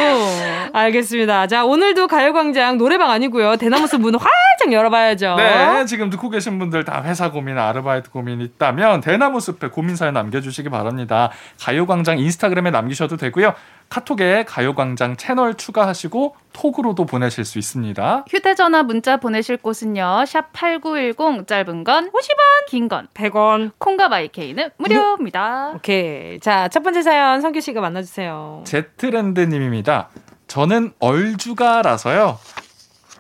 [0.74, 1.48] 알겠습니다.
[1.48, 3.58] 자 오늘도 가요광장 노래방 아니고요.
[3.58, 5.36] 대나무숲 문 활짝 열어봐야죠.
[5.36, 10.70] 네 지금 듣고 계신 분들 다 회사 고민 아르바이트 고민 있다면 대나무숲에 고민 사연 남겨주시기
[10.70, 11.32] 바랍니다.
[11.62, 13.54] 가요광장 인스타그램에 남기셔도 되고요
[14.02, 18.24] 카톡에 가요광장 채널 추가하시고 톡으로도 보내실 수 있습니다.
[18.30, 20.24] 휴대전화 문자 보내실 곳은요.
[20.26, 23.72] 샵 8910 짧은 건 50원, 긴 건 100원.
[23.78, 25.74] 콩과 마이케이는 무료입니다.
[25.76, 26.40] 오케이.
[26.40, 28.64] 자, 첫 번째 사연 성규 씨가 만나 주세요.
[28.66, 30.08] 제트랜드 님입니다.
[30.48, 32.40] 저는 얼주가라서요.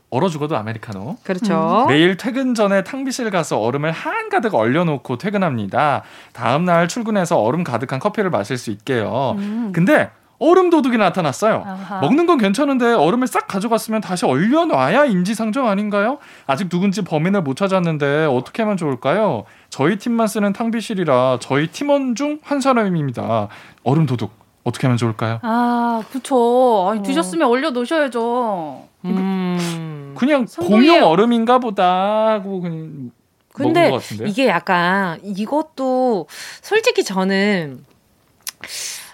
[0.09, 1.17] 얼어 죽어도 아메리카노.
[1.24, 1.86] 그렇죠.
[1.89, 6.03] 매일 퇴근 전에 탕비실 가서 얼음을 한가득 얼려놓고 퇴근합니다.
[6.34, 9.36] 다음 날 출근해서 얼음 가득한 커피를 마실 수 있게요.
[9.38, 9.72] 음.
[9.74, 10.09] 근데
[10.43, 11.63] 얼음 도둑이 나타났어요.
[11.63, 11.99] 아하.
[12.01, 16.17] 먹는 건 괜찮은데 얼음을 싹 가져갔으면 다시 얼려놔야 인지상정 아닌가요?
[16.47, 19.43] 아직 누군지 범인을 못 찾았는데 어떻게 하면 좋을까요?
[19.69, 23.49] 저희 팀만 쓰는 탕비실이라 저희 팀원 중 한 사람입니다.
[23.83, 24.31] 얼음 도둑
[24.63, 25.37] 어떻게 하면 좋을까요?
[25.43, 26.87] 아, 그쵸.
[26.91, 28.87] 아니, 드셨으면 얼려 놓으셔야죠.
[29.05, 30.13] 음.
[30.17, 30.91] 그냥 성공이에요.
[30.93, 33.11] 공용 얼음인가 보다 하고 그냥
[33.53, 34.27] 근데 먹은 것 같은데.
[34.27, 36.27] 이게 약간 이것도
[36.61, 37.83] 솔직히 저는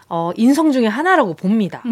[0.09, 1.83] 어, 인성 중에 하나라고 봅니다.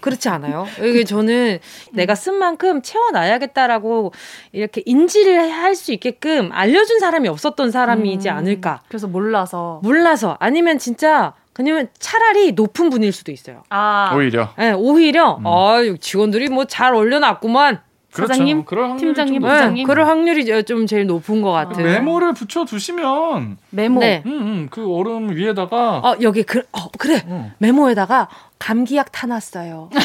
[0.00, 0.66] 그렇지 않아요?
[0.82, 1.58] 이게 저는
[1.92, 4.12] 내가 쓴 만큼 채워놔야겠다라고
[4.52, 8.34] 이렇게 인지를 할 수 있게끔 알려준 사람이 없었던 사람이지 음.
[8.36, 8.82] 않을까.
[8.88, 9.80] 그래서 몰라서.
[9.82, 13.62] 몰라서 아니면 진짜 그냥 차라리 높은 분일 수도 있어요.
[13.70, 15.46] 아, 오히려 네, 오히려 음.
[15.46, 17.80] 아유 직원들이 뭐 잘 올려놨구만.
[18.12, 18.34] 그렇죠.
[18.34, 18.64] 사장님?
[18.64, 19.40] 그럴 확률이 팀장님?
[19.40, 19.86] 좀 네, 부장님?
[19.86, 21.82] 그럴 확률이 좀 제일 높은 것 같은.
[21.82, 24.00] 메모를 붙여 두시면 메모.
[24.00, 24.22] 네.
[24.26, 27.50] 음, 음, 그 얼음 위에다가 어 여기 그, 어 그래 어.
[27.58, 29.88] 메모에다가 감기약 타놨어요.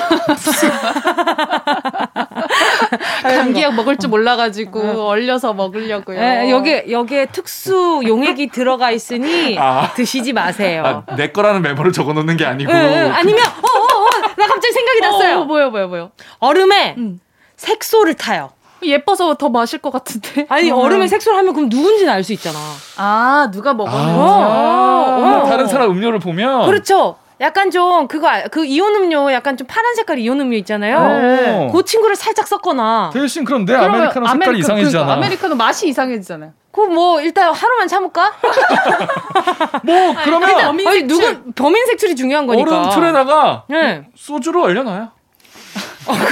[3.22, 6.20] 감기약 먹을 줄 몰라가지고 얼려서 먹으려고요.
[6.20, 9.93] 예, 여기 여기에 특수 용액이 들어가 있으니 아.
[9.93, 11.03] 드시지 마세요.
[11.05, 12.80] 아, 내 거라는 메모를 적어 놓는 게 아니고 예, 예,
[13.12, 15.39] 아니면 어어어 나 갑자기 생각이 났어요.
[15.41, 16.12] 어, 뭐요, 뭐요, 뭐요.
[16.39, 17.20] 얼음에 음.
[17.58, 18.51] 색소를 타요.
[18.84, 20.45] 예뻐서 더 마실 것 같은데.
[20.49, 22.58] 아니 얼음에 색소를 하면 그럼 누군지는 알 수 있잖아.
[22.97, 24.05] 아, 누가 먹었는지.
[24.20, 25.49] 아, 어.
[25.49, 27.16] 다른 사람 음료를 보면 그렇죠.
[27.41, 30.97] 약간 좀 그거 알- 그 이온 음료 약간 좀 파란 색깔 이온 음료 있잖아요.
[30.97, 31.72] 어.
[31.72, 33.10] 그 친구를 살짝 섞거나.
[33.14, 35.03] 대신 그럼 내 아메리카노 색깔이 아메리카- 이상해지잖아.
[35.05, 36.51] 그러니까 아메리카노 맛이 이상해지잖아요.
[36.72, 38.34] 그뭐 일단 하루만 참을까?
[39.84, 41.08] 뭐 그러면 범인 아니 색출.
[41.08, 42.80] 누군 범인 색출이 중요한 거니까.
[42.82, 44.05] 얼음 틀에다가 네.
[44.16, 45.10] 소주를 얼려놔요.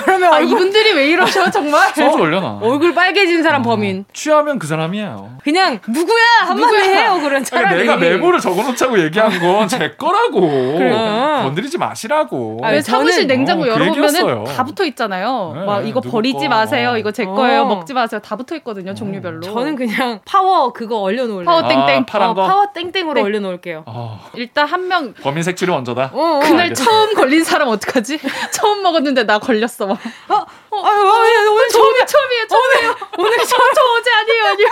[0.04, 1.90] 그러면 아, 얼굴, 이분들이 왜 이러셔, 정말?
[1.96, 2.60] 소주 얼려놔.
[2.62, 4.06] 얼굴 빨개진 사람 어, 범인.
[4.14, 5.38] 취하면 그 사람이에요.
[5.44, 7.78] 그냥 누구야 한마디 해요 그런 그러니까 차라리.
[7.82, 10.42] 내가 메모를 적어놓자고 얘기한 건 제 거라고.
[10.78, 11.44] 그러니까.
[11.44, 12.60] 건드리지 마시라고.
[12.64, 14.44] 아니, 왜 사무실 냉장고 어, 그 열어보면은 얘기였어요.
[14.46, 15.54] 다 붙어 있잖아요.
[15.56, 16.50] 네, 막 이거 버리지 거.
[16.50, 16.98] 마세요.
[16.98, 17.62] 이거 제 거예요.
[17.64, 17.66] 어.
[17.66, 18.22] 먹지 마세요.
[18.24, 18.94] 다 붙어 있거든요.
[18.94, 19.42] 종류별로.
[19.42, 21.46] 저는 그냥 파워 그거 얼려놓을래요.
[21.46, 22.02] 파워 땡땡.
[22.02, 22.48] 아, 파란 어, 거.
[22.48, 23.22] 파워 땡땡으로 네.
[23.22, 23.84] 얼려놓을게요.
[23.86, 26.12] 어, 일단 한 명 범인 색출이 먼저다.
[26.14, 26.40] 어, 어.
[26.42, 26.84] 그날 알겠어.
[26.84, 28.20] 처음 걸린 사람 어떡하지?
[28.52, 29.88] 처음 먹었는데 나 걸 렸어.
[29.88, 29.98] 막.
[30.30, 30.46] 어,
[30.84, 32.06] 아유, 아유, 오늘 처음이야.
[32.06, 32.48] 처음이에요.
[32.48, 32.96] 처음이에요.
[33.18, 34.70] 오늘 처음 저 어제 아니에요 아니에요.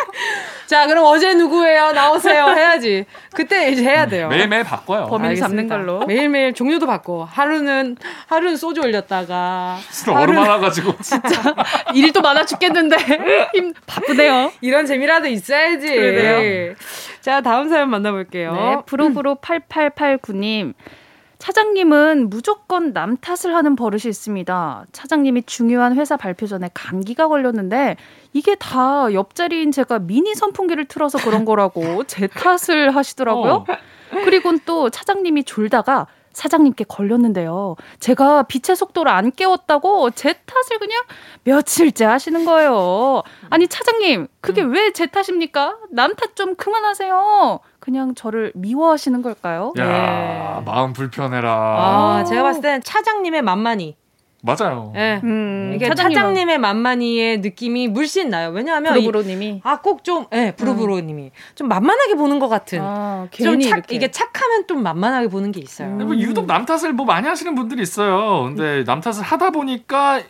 [0.67, 1.91] 자 그럼 어제 누구예요?
[1.91, 3.05] 나오세요 해야지.
[3.33, 4.27] 그때 이제 해야 돼요.
[4.27, 5.05] 매일매일 바꿔요.
[5.07, 5.47] 범인 알겠습니다.
[5.47, 6.05] 잡는 걸로.
[6.05, 7.23] 매일매일 종류도 바꿔.
[7.29, 9.77] 하루는 하루는 소주 얼렸다가
[10.13, 10.93] 얼음 많아가지고.
[11.93, 12.95] 일도 많아 죽겠는데
[13.53, 14.51] 힘 바쁘네요.
[14.61, 15.87] 이런 재미라도 있어야지.
[15.87, 16.75] 그러네요.
[17.21, 18.53] 자 다음 사연 만나볼게요.
[18.53, 20.73] 네, 프로브로 8889님.
[21.47, 24.85] 차장님은 무조건 남 탓을 하는 버릇이 있습니다.
[24.93, 27.97] 차장님이 중요한 회사 발표 전에 감기가 걸렸는데
[28.31, 33.65] 이게 다 옆자리인 제가 미니 선풍기를 틀어서 그런 거라고 제 탓을 하시더라고요.
[34.23, 37.75] 그리고 또 차장님이 졸다가 사장님께 걸렸는데요.
[37.99, 40.99] 제가 빛의 속도를 안 깨웠다고 제 탓을 그냥
[41.43, 43.21] 며칠째 하시는 거예요.
[43.49, 45.75] 아니 차장님, 그게 왜 제 탓입니까?
[45.91, 47.59] 남 탓 좀 그만하세요.
[47.83, 49.73] 그냥 저를 미워하시는 걸까요?
[49.77, 50.65] 야 네.
[50.65, 51.51] 마음 불편해라.
[51.51, 53.97] 아 제가 봤을 땐 차장님의 만만히.
[54.45, 54.91] 맞아요.
[54.97, 55.19] 예.
[55.23, 58.49] 음, 이게 차장님은- 차장님의 만만히의 느낌이 물씬 나요.
[58.51, 61.31] 왜냐하면 이- 브로브로님이 아, 꼭 좀, 예, 부르부로님이.
[61.55, 62.79] 좀 만만하게 보는 것 같은.
[62.81, 63.89] 아, 좀 괜히 착.
[63.91, 65.89] 이게 착하면 좀 만만하게 보는 게 있어요.
[65.89, 68.43] 근데 뭐 유독 남 탓을 뭐 많이 하시는 분들이 있어요.
[68.43, 70.21] 근데 남 탓을 하다 보니까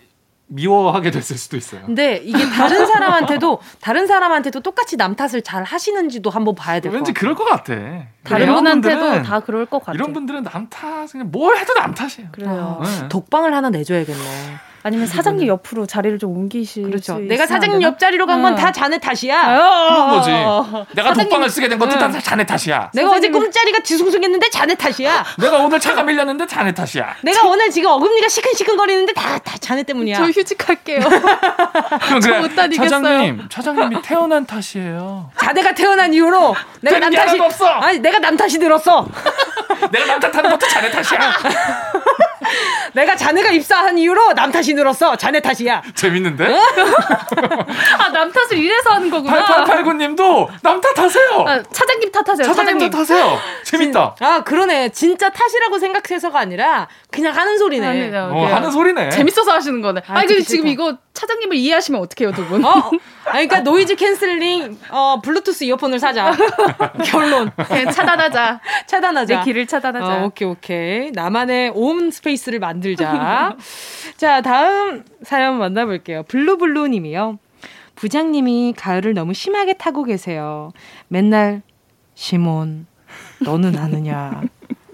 [0.53, 1.81] 미워하게 됐을 수도 있어요.
[1.85, 7.11] 근데 이게 다른 사람한테도, 다른 사람한테도 똑같이 남 탓을 잘 하시는지도 한번 봐야 될것 왠지
[7.13, 7.19] 같아요.
[7.21, 7.73] 그럴 것 같아.
[8.23, 9.95] 다른 분한테도 다 그럴 것 같아요.
[9.95, 12.29] 이런 분들은 남 탓, 그냥 뭘 해도 남 탓이에요.
[12.31, 12.81] 그래요.
[12.83, 13.09] 네.
[13.09, 14.19] 독방을 하나 내줘야겠네.
[14.84, 16.81] 아니면 사장님 옆으로 자리를 좀 옮기시.
[16.81, 17.17] 그렇죠.
[17.19, 19.45] 내가 사장님 옆자리로 간 건 다 자네 탓이야.
[19.45, 20.29] 그런 거지.
[20.31, 20.86] 어.
[20.93, 21.99] 내가 사장님- 독방을 쓰게 된 것도 응.
[21.99, 22.91] 다 자네 탓이야.
[22.93, 25.23] 내가 어제 꿈자리가 뒤숭숭했는데 자네 탓이야.
[25.39, 27.15] 내가 오늘 차가 밀렸는데 자네 탓이야.
[27.23, 30.17] 내가 오늘 지금 어금니가 시큰시큰거리는데 다, 다 자네 때문이야.
[30.17, 30.99] 저 휴직할게요.
[32.07, 32.39] 그럼 저 그래.
[32.41, 32.89] 못 다니겠어요.
[32.89, 35.31] 차장님, 차장님이 태어난 탓이에요.
[35.39, 37.65] 자네가 태어난 이후로 내가 남게 탓이 없어.
[37.67, 39.07] 아니 내가 남 탓이 들었어.
[39.91, 41.19] 내가 남 탓하는 것도 자네 탓이야.
[42.93, 45.15] 내가 자네가 입사한 이후로 남 탓이 늘었어.
[45.15, 45.81] 자네 탓이야.
[45.95, 46.45] 재밌는데?
[47.97, 49.45] 아, 남 탓을 이래서 하는 거구나.
[49.45, 51.45] 8889님도 남 탓하세요.
[51.47, 52.53] 아, 차장님 탓하세요.
[52.53, 53.39] 차장님 탓하세요.
[53.63, 54.15] 재밌다.
[54.19, 54.89] 아, 그러네.
[54.89, 57.87] 진짜 탓이라고 생각해서가 아니라 그냥 하는 소리네.
[57.87, 59.09] 아니요, 어, 하는 소리네.
[59.09, 60.01] 재밌어서 하시는 거네.
[60.07, 60.67] 아, 아니, 근데 지금.
[60.67, 62.65] 이거 차장님을 이해하시면 어떡해요, 두 분?
[62.65, 62.71] 어,
[63.25, 66.31] 아니, 그러니까 noise cancelling, 어, 블루투스 이어폰을 사자.
[67.05, 67.51] 결론.
[67.93, 68.59] 차단하자.
[68.87, 69.37] 차단하자.
[69.39, 70.05] 내 길을 차단하자.
[70.05, 71.11] 어, 오케이, 오케이.
[71.11, 73.57] 나만의 own space를 만들자.
[74.17, 76.23] 자, 다음 사연 만나볼게요.
[76.23, 77.39] 블루블루 님이요.
[77.95, 80.71] 부장님이 가을을 너무 심하게 타고 계세요.
[81.07, 81.61] 맨날,
[82.15, 82.88] 시몬,
[83.41, 84.41] 너는 아느냐.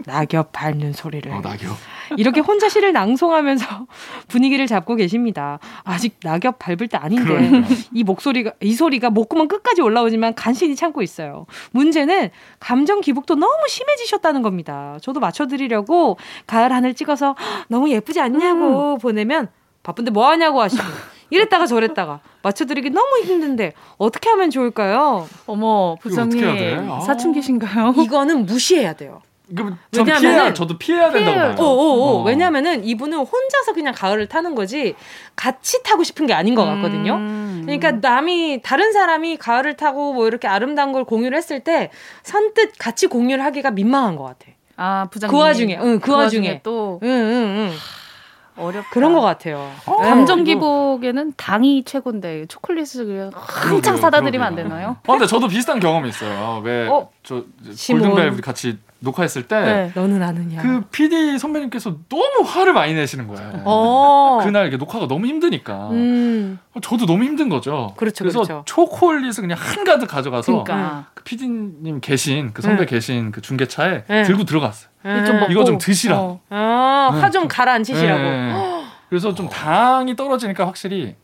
[0.06, 1.32] 낙엽 밟는 소리를.
[1.32, 1.78] 어, 낙엽.
[2.18, 3.66] 이렇게 혼자 시를 낭송하면서
[4.28, 5.60] 분위기를 잡고 계십니다.
[5.84, 7.68] 아직 낙엽 밟을 때 아닌데 그러니까.
[7.93, 11.45] 이 목소리가 이 소리가 목구멍 끝까지 올라오지만 간신히 참고 있어요.
[11.72, 12.30] 문제는
[12.60, 14.97] 감정 기복도 너무 심해지셨다는 겁니다.
[15.01, 19.47] 저도 맞춰드리려고 가을 하늘 찍어서 "헉, 너무 예쁘지 않냐고 보내면
[19.84, 20.84] 바쁜데 뭐 하냐고 하시고
[21.32, 25.28] 이랬다가 저랬다가 맞춰드리기 너무 힘든데 어떻게 하면 좋을까요?
[25.45, 26.70] 어머, 이거 어떻게 해야 돼?
[26.72, 26.91] 부장님.
[26.91, 26.99] 아.
[27.01, 27.93] 사춘기신가요?
[27.97, 29.22] 이거는 무시해야 돼요.
[29.56, 31.56] 그럼 전 피해야, 저도 피해야 된다고 피해요.
[31.56, 31.66] 봐요.
[31.66, 32.20] 오오오.
[32.20, 32.24] 어.
[32.24, 34.95] 왜냐면은 이분은 혼자서 그냥 가을을 타는 거지
[35.36, 37.16] 같이 타고 싶은 게 아닌 것 같거든요.
[37.16, 37.62] 음.
[37.66, 41.89] 그러니까 남이 다른 사람이 가을을 타고 뭐 이렇게 아름다운 걸 공유를 했을 때
[42.24, 44.52] 선뜻 같이 공유를 하기가 민망한 것 같아.
[44.78, 45.32] 아, 부장님.
[45.38, 46.62] 그 와중에, 응, 그 와중에.
[46.64, 48.64] 또 응, 응, 응.
[48.64, 48.89] 어렵다.
[48.91, 49.72] 그런 것 같아요.
[49.86, 50.10] 어, 네.
[50.10, 54.56] 감정 기복에는 당이 최고인데 초콜릿을 그냥 한창 사다 드리면 안.
[54.56, 54.97] 되나요?
[55.08, 56.62] 어, 근데 저도 비슷한 경험이 있어요.
[56.64, 57.10] 왜, 어?
[57.24, 57.43] 저.
[57.88, 59.91] 골든벨 우리 같이 녹화했을 때, 네.
[59.95, 60.62] 너는 아느냐.
[60.62, 63.62] 그 PD 선배님께서 너무 화를 많이 내시는 거예요.
[63.64, 64.39] 어.
[64.43, 65.89] 그날 이렇게 녹화가 너무 힘드니까.
[65.91, 66.60] 음.
[66.82, 67.93] 저도 너무 힘든 거죠.
[67.97, 68.64] 그렇죠, 래서 그렇죠.
[68.66, 71.06] 초콜릿을 그냥 한가득 가져가서 그러니까.
[71.14, 72.86] 그 PD님 계신 그 선배 네.
[72.88, 74.24] 계신 그 중계차에 네.
[74.24, 74.89] 들고 들어갔어요.
[75.26, 76.20] 좀 이거 좀 드시라.
[76.20, 76.39] 어.
[76.50, 77.22] 아, 네.
[77.22, 78.22] 화좀 가라앉히시라고.
[78.22, 78.80] 네.
[79.08, 81.16] 그래서 좀 당이 떨어지니까 확실히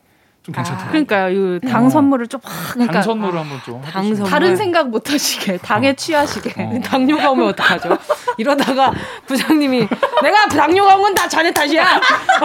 [0.46, 0.90] 좀 괜찮더라고요.
[1.06, 1.56] 그러니까요.
[1.56, 1.90] 이당 어.
[1.90, 4.14] 선물을 좀 확, 그러니까 당 선물을 한번 좀 당.
[4.14, 4.30] 선물.
[4.30, 6.54] 다른 생각 못 하시게, 당에 취하시게.
[6.56, 6.78] 어.
[6.86, 7.98] 당뇨가 오면 어떡하죠?
[8.36, 8.92] 이러다가
[9.26, 9.88] 부장님이
[10.22, 11.82] 내가 당뇨가 온 건 다 자네 탓이야.
[11.84, 11.98] 아,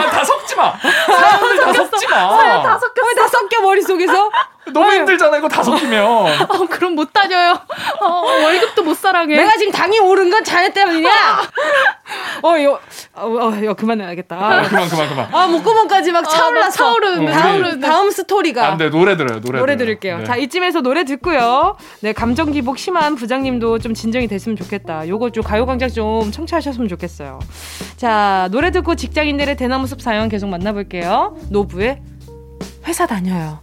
[0.09, 0.73] 다 섞지 마.
[0.79, 2.17] 사람들 다 섞지 마.
[2.63, 3.07] 다 섞였어.
[3.07, 4.31] 왜다 섞여 머릿속에서?
[4.73, 6.03] 너무 힘들잖아 이거 다 섞이면.
[6.49, 7.59] 어, 그럼 못 다녀요.
[7.99, 8.07] 어,
[8.43, 9.35] 월급도 못 사랑해.
[9.35, 11.09] 내가 지금 당이 오른 건 자네 때문이냐?
[12.43, 12.79] 어, 요,
[13.13, 14.35] 어, 어, 요 그만해야겠다.
[14.35, 15.27] 아, 그만 그만 그만.
[15.31, 16.51] 아, 목구멍까지 막 아.
[16.51, 18.67] 막 차오르는, 어, 다음, 우리- 다음 스토리가.
[18.67, 19.59] 안 돼, 노래 들어요, 노래.
[19.59, 19.77] 노래.
[19.77, 20.19] 들을게요.
[20.19, 20.23] 네.
[20.25, 21.75] 자, 이쯤에서 노래 듣고요.
[22.01, 25.07] 네, 감정 기복 심한 부장님도 좀 진정이 됐으면 좋겠다.
[25.07, 27.39] 요거 좀 가요광장 좀 청취하셨으면 좋겠어요.
[27.97, 31.35] 자, 노래 듣고 직장인들의 대나무 숲 사연 계속 만나볼게요.
[31.49, 32.01] 노부의
[32.85, 33.59] 회사 다녀요.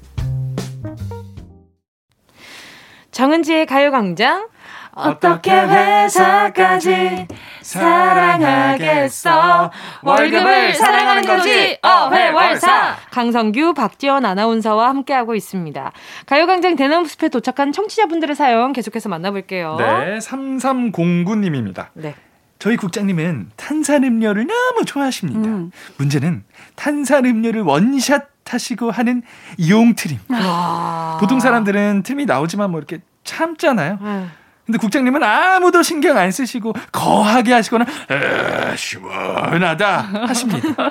[3.19, 4.47] 정은지의 가요광장.
[4.95, 7.27] 어떻게 회사까지
[7.63, 9.71] 사랑하겠어
[10.03, 15.93] 월급을 사랑하는 거지 어회월사 강성규, 박지원 아나운서와 함께하고 있습니다.
[16.27, 19.77] 가요광장 대나무숲에 도착한 청취자분들의 사연 계속해서 만나볼게요.
[19.79, 22.15] 네 3309님입니다 네.
[22.59, 25.71] 저희 국장님은 탄산음료를 너무 좋아하십니다 음.
[25.97, 26.43] 문제는
[26.75, 29.23] 탄산음료를 원샷 하시고 하는
[29.69, 31.19] 용트림 아.
[31.21, 34.31] 보통 사람들은 트림이 나오지만 뭐 이렇게 참잖아요 음.
[34.69, 40.91] 근데 국장님은 아무도 신경 안 쓰시고 거하게 하시거나 에, 시원하다 하십니다.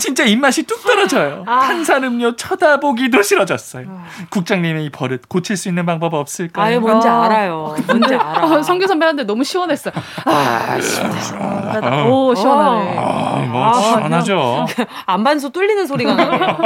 [0.00, 1.44] 진짜 입맛이 뚝 떨어져요.
[1.46, 1.60] 아.
[1.60, 3.86] 탄산음료 쳐다보기도 싫어졌어요.
[4.30, 6.64] 국장님의 이 버릇 고칠 수 있는 방법 없을까요?
[6.66, 7.22] 아유, 뭔지 아.
[7.26, 7.76] 알아요.
[7.86, 8.44] 뭔지 알아.
[8.44, 9.94] 어, 성규 선배한테 너무 시원했어요.
[10.24, 12.04] 아, 시원하다.
[12.06, 12.96] 오, 시원하네.
[12.98, 14.66] 아, 뭐 아, 시원하죠.
[15.06, 16.58] 안반수 뚫리는 소리가 나네요.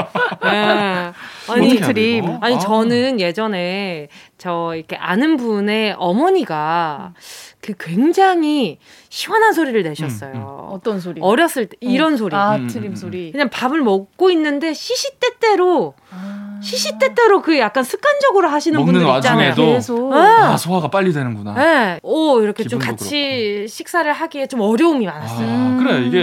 [0.42, 1.12] 네.
[1.48, 1.76] 아니.
[1.76, 2.38] 돼요?
[2.40, 2.58] 아니 아.
[2.58, 4.08] 저는 예전에
[4.38, 7.14] 저 이렇게 아는 분의 어머니가
[7.60, 8.78] 그 굉장히
[9.08, 10.32] 시원한 소리를 내셨어요.
[10.34, 11.20] 음, 어떤 소리?
[11.20, 12.34] 어렸을 때 이런 소리.
[12.36, 13.32] 아, 음, 트림 음, 소리.
[13.32, 16.45] 그냥 밥을 먹고 있는데 시시때때로 아.
[16.60, 19.48] 시시때때로 그 약간 습관적으로 하시는 분들 있잖아요.
[19.50, 20.12] 와중에도 계속.
[20.12, 20.52] 아.
[20.52, 21.54] 아, 소화가 빨리 되는구나.
[21.54, 22.00] 네.
[22.02, 25.46] 오 이렇게 좀 같이 식사를 하기에 좀 어려움이 많았어요.
[25.48, 26.18] 아, 그래 이게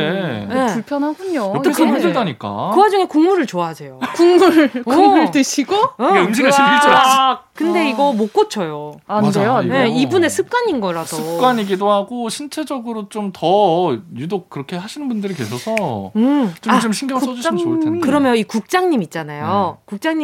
[0.53, 0.67] 네.
[0.73, 1.41] 불편하군요.
[1.43, 2.71] 어떻게 힘들다니까.
[2.73, 3.99] 그 와중에 국물을 좋아하세요.
[4.15, 5.31] 국물, 국물 어.
[5.31, 5.75] 드시고?
[5.75, 6.89] 어, 이게 음식을 즐길 줄.
[6.89, 7.39] 알았어.
[7.53, 7.84] 근데 아.
[7.84, 8.93] 이거 못 고쳐요.
[9.05, 9.73] 안 맞아, 돼요, 안 이거.
[9.73, 9.84] 돼요.
[9.84, 11.17] 네, 이분의 습관인 거라서.
[11.17, 16.53] 습관이기도 하고 신체적으로 좀 더 유독 그렇게 하시는 분들이 계셔서 음.
[16.61, 17.99] 좀, 아, 좀 신경 써주시면 좋을 텐데.
[18.03, 19.77] 그러면 이 국장님 있잖아요.
[19.79, 19.84] 네.
[19.86, 20.22] 국장님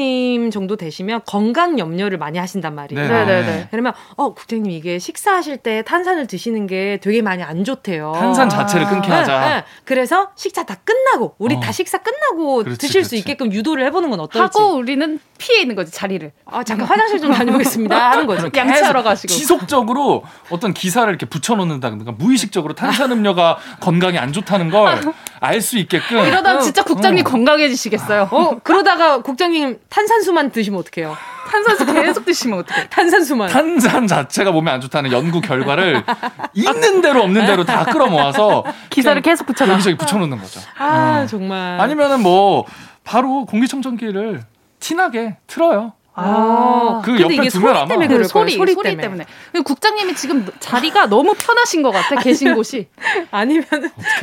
[0.51, 3.07] 정도 되시면 건강 염려를 많이 하신단 말이에요.
[3.07, 3.67] 네네네.
[3.71, 8.13] 그러면 어 국장님 이게 식사하실 때 탄산을 드시는 게 되게 많이 안 좋대요.
[8.15, 9.39] 탄산 자체를 끊게 하자.
[9.39, 9.63] 네, 네.
[9.85, 11.59] 그래서 식사 다 끝나고 우리 어.
[11.59, 13.17] 다 식사 끝나고 그렇지, 드실 수 그렇지.
[13.19, 14.57] 있게끔 유도를 해보는 건 어떨지.
[14.59, 16.31] 하고 우리는 피해 있는 거지 자리를.
[16.45, 18.49] 아 잠깐 화장실 좀 다녀오겠습니다 하는 거죠.
[18.55, 19.33] 양치하러 가시고.
[19.33, 24.99] 지속적으로 어떤 기사를 이렇게 붙여놓는다든가 무의식적으로 탄산 음료가 건강에 안 좋다는 걸
[25.41, 28.27] 알 수 있게끔 이러다 진짜 국장님 건강해지시겠어요.
[28.31, 31.17] 어 그러다가 국장님 탄산수만 드시면 어떡해요?
[31.49, 32.89] 탄산수 계속 드시면 어떡해.
[32.89, 33.49] 탄산수만.
[33.49, 36.03] 탄산 자체가 몸에 안 좋다는 연구 결과를
[36.53, 39.73] 있는 대로 없는 대로 다 끌어모아서 기사를 계속 붙여놔.
[39.73, 40.59] 여기저기 붙여놓는 거죠.
[40.77, 41.79] 아 정말.
[41.81, 42.65] 아니면은 뭐
[43.03, 44.43] 바로 공기청정기를
[44.79, 45.93] 티나게 틀어요.
[46.21, 48.73] 아, 그 근데 옆에 이게 두면 소리 때문에 그 그럴 소리, 거예요.
[48.73, 49.25] 소리, 때문에.
[49.51, 52.87] 그리고 국장님이 지금 자리가 너무 편하신 것 같아, 계신 곳이.
[53.31, 53.65] 아니면.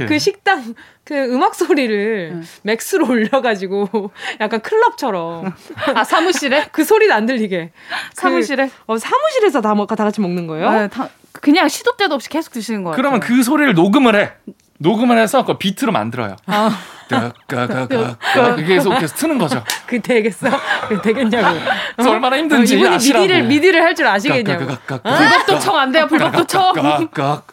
[0.06, 0.74] 그 식당
[1.04, 5.54] 그 음악 소리를 맥스로 올려가지고 약간 클럽처럼
[5.94, 6.66] 아, 사무실에?
[6.72, 7.70] 그 소리는 안 들리게
[8.12, 8.66] 사무실에?
[8.66, 10.70] 그, 어, 사무실에서 다, 먹, 다 같이 먹는 거예요?
[10.70, 13.02] 네, 다, 그냥 시도 때도 없이 계속 드시는 거 같아요.
[13.02, 14.32] 그러면 그 소리를 녹음을 해.
[14.78, 16.36] 녹음을 해서 그 비트로 만들어요.
[16.46, 16.76] 아.
[17.08, 18.16] 까까까까
[18.58, 19.62] 이게 계속 계속 트는 거죠.
[19.86, 20.48] 그 되겠어?
[20.88, 21.58] 그 되겠냐고.
[21.94, 23.22] 그래서 얼마나 힘든지 어, 이분이 아시라고.
[23.22, 24.66] 미디를 미디를 할 줄 아시겠냐고.
[24.66, 26.72] 불법 도청 안 돼요, 불법 도청.
[26.74, 27.46] 깍깍.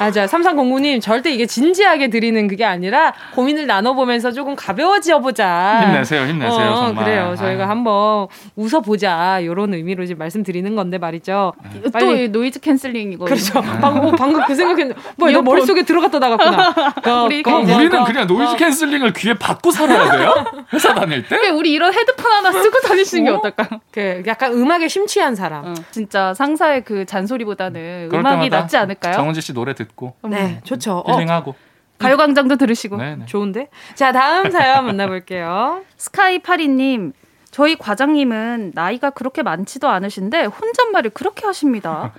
[0.00, 5.80] 아, 자, 삼삼공구님, 절대 이게 진지하게 드리는 그게 아니라 고민을 나눠보면서 조금 가벼워지어 보자.
[5.86, 7.04] 힘내세요, 힘내세요, 어, 정말.
[7.04, 7.34] 그래요.
[7.38, 7.70] 저희가 아유.
[7.70, 8.26] 한번
[8.56, 9.44] 웃어보자.
[9.44, 11.52] 요런 의미로 지금 말씀드리는 건데 말이죠.
[11.84, 13.24] 또 빨리- 이 noise cancelling이고.
[13.26, 13.60] 그렇죠.
[13.60, 15.44] 방금, 어, 방금 그 생각했는데, 뭐야, 너 이어폰.
[15.54, 16.74] 머릿속에 들어갔다 나갔구나.
[17.26, 18.34] 우리 거, 거, 그냥- 우리는 거, 그냥 거.
[18.34, 18.69] noise cancelling
[19.02, 20.44] 을 귀에 박고 살아야 돼요?
[20.72, 21.36] 회사 다닐 때?
[21.36, 23.36] 그래, 우리 이런 헤드폰 하나 쓰고 다니시는 게 어?
[23.36, 23.80] 어떨까?
[23.90, 25.74] 그 약간 음악에 심취한 사람.
[25.90, 29.14] 진짜 상사의 그 잔소리보다는 그럴 음악이 낫지 않을까요?
[29.14, 30.98] 정은지 씨 노래 듣고 네, 좋죠.
[31.06, 31.54] 어, 힐링하고.
[31.98, 32.96] 가요광장도 들으시고.
[32.96, 33.26] 네네.
[33.26, 33.68] 좋은데?
[33.94, 35.82] 자, 다음 사연 만나볼게요.
[35.98, 37.12] 스카이파리님,
[37.50, 42.12] 저희 과장님은 나이가 그렇게 많지도 않으신데 혼잣말을 그렇게 하십니다.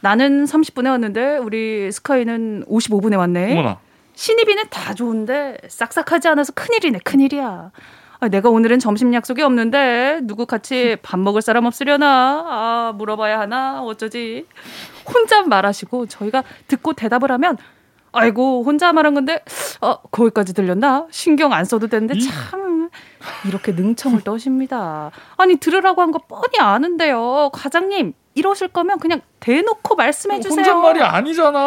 [0.00, 3.52] 나는 30분에 왔는데 우리 스카이는 55분에 왔네.
[3.52, 3.78] 어머나.
[4.16, 7.70] 신입이는 다 좋은데 싹싹하지 않아서 큰일이네 큰일이야.
[8.18, 12.44] 아, 내가 오늘은 점심 약속이 없는데 누구 같이 밥 먹을 사람 없으려나?
[12.46, 14.46] 아 물어봐야 하나 어쩌지?
[15.06, 17.58] 혼자 말하시고 저희가 듣고 대답을 하면
[18.12, 19.44] 아이고 혼자 말한 건데
[19.82, 21.06] 어 거기까지 들렸나?
[21.10, 22.88] 신경 안 써도 되는데 참
[23.46, 25.10] 이렇게 능청을 떠십니다.
[25.36, 28.14] 아니 들으라고 한 거 뻔히 아는데요, 과장님.
[28.36, 30.56] 이러실 거면 그냥 대놓고 말씀해 주세요.
[30.56, 31.58] 혼잣말이 아니잖아.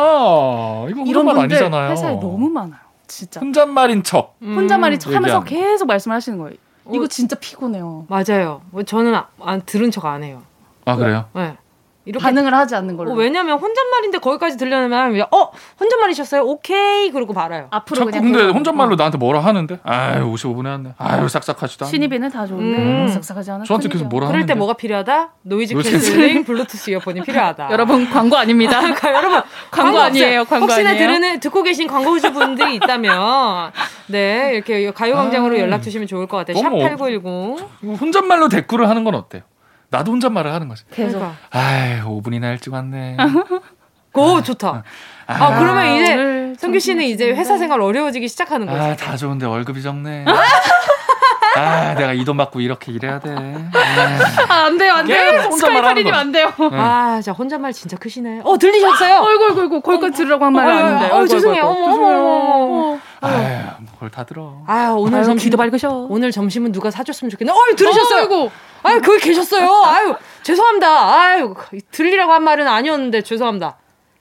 [0.90, 1.92] 이거 혼잣말 분들 아니잖아요.
[1.92, 2.80] 회사에 너무 많아요.
[3.08, 3.40] 진짜.
[3.42, 4.36] 혼잣말인 척.
[4.42, 5.46] 혼잣말이 척 하면서 얘기하는.
[5.72, 6.56] 계속 말씀을 하시는 거예요.
[6.92, 7.08] 이거 어.
[7.08, 8.06] 진짜 피곤해요.
[8.08, 8.62] 맞아요.
[8.70, 10.44] 뭐 저는 아, 안 들은 척 안 해요.
[10.86, 11.26] 아 그래요?
[11.34, 11.58] 네.
[12.06, 13.12] 이렇게 반응을 하지 않는 걸로.
[13.12, 16.42] 어, 왜냐면 혼잣말인데 거기까지 들려면 어 혼잣말이셨어요?
[16.44, 17.68] 오케이 그러고 말아요.
[17.70, 18.46] 앞으로 자꾸 그냥 근데.
[18.52, 19.80] 혼잣말로 나한테 뭐라 하는데?
[19.84, 20.94] 아유 55분에 왔네.
[20.98, 21.92] 아유 싹싹하지도 않네.
[21.92, 23.08] 신입이는 다 좋은데 음.
[23.08, 23.64] 싹싹하지 않아.
[23.66, 24.56] 저한테 계속 뭐라 그럴 때 하는데?
[24.56, 25.34] 뭐가 필요하다?
[25.44, 27.70] noise cancelling 블루투스 이어폰이 필요하다.
[27.72, 28.80] 여러분 광고 아닙니다.
[28.82, 30.00] 그러니까 여러분 광고.
[30.00, 30.46] 아니에요.
[30.46, 31.08] 광고 혹시나 아니에요.
[31.08, 33.72] 들으는 듣고 계신 광고주 분들이 있다면
[34.08, 36.62] 네 이렇게 가요광장으로 아, 연락 주시면 좋을 것 같아요.
[36.62, 39.44] 너무 샵8910 이거 혼잣말로 댓글을 하는 건 어때요?
[39.90, 40.84] 나도 혼잣말을 하는 거지.
[40.92, 41.22] 계속.
[41.52, 43.18] 아유 5분이나 일찍 왔네.
[44.12, 44.84] 고 좋다.
[45.28, 48.82] 아, 그러면 이제 성규 씨는 이제 회사 생활 어려워지기 시작하는 거죠.
[48.82, 50.26] 아다 좋은데 월급이 적네.
[51.56, 53.32] 아 내가 이 돈 받고 이렇게 일해야 돼.
[53.34, 55.52] 아, 아, 안 돼요, 안 돼요.
[55.52, 56.18] 스카이파리님 거.
[56.20, 56.54] 안 돼요.
[56.74, 58.42] 아, 자 혼잣말 진짜 크시네.
[58.44, 59.22] 어 들리셨어요?
[59.22, 59.82] 어이구, 어이구, 어이구.
[59.82, 61.06] 거기까지 들으라고 한 말이 어, 어, 아닌데.
[61.12, 61.64] 어, 어이구, 죄송해요.
[61.66, 62.08] 어이구, 어머,
[62.64, 63.00] 어머.
[63.22, 63.58] 아유
[64.00, 64.62] 뭘다 들어.
[64.68, 66.08] 아 오늘 아유, 점심 귀도 밝으셔.
[66.10, 67.52] 오늘 점심은 누가 사줬으면 좋겠네.
[67.52, 68.22] 어이 들으셨어요?
[68.22, 68.50] 어이구.
[68.84, 69.84] 아유 거기 계셨어요.
[69.86, 71.16] 아유 죄송합니다.
[71.16, 71.54] 아유
[71.92, 73.76] 들리라고 한 말은 아니었는데 죄송합니다.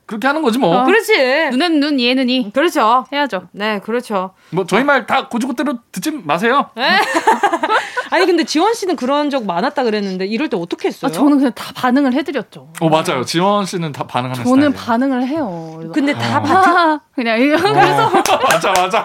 [0.08, 0.84] 그렇게 하는 거지 뭐.
[0.84, 1.50] 그렇지.
[1.50, 2.50] 눈은 눈, 이에는 이.
[2.50, 3.04] 그렇죠.
[3.12, 3.42] 해야죠.
[3.52, 4.32] 네 그렇죠.
[4.50, 6.70] 뭐 저희 말 다 고지고대로 듣지 마세요.
[8.10, 11.10] 아니 근데 지원 씨는 그런 적 많았다 그랬는데 이럴 때 어떻게 했어요?
[11.10, 12.72] 아, 저는 그냥 다 반응을 해드렸죠.
[12.80, 13.22] 어 맞아요.
[13.24, 14.86] 지원 씨는 다 반응하는 저는 스타일이에요.
[14.86, 15.74] 반응을 해요.
[15.76, 16.42] 그래서 근데 다 어.
[16.42, 16.54] 봐.
[16.58, 18.10] 아, 그냥 이거 그래서
[18.50, 19.04] 맞아 맞아.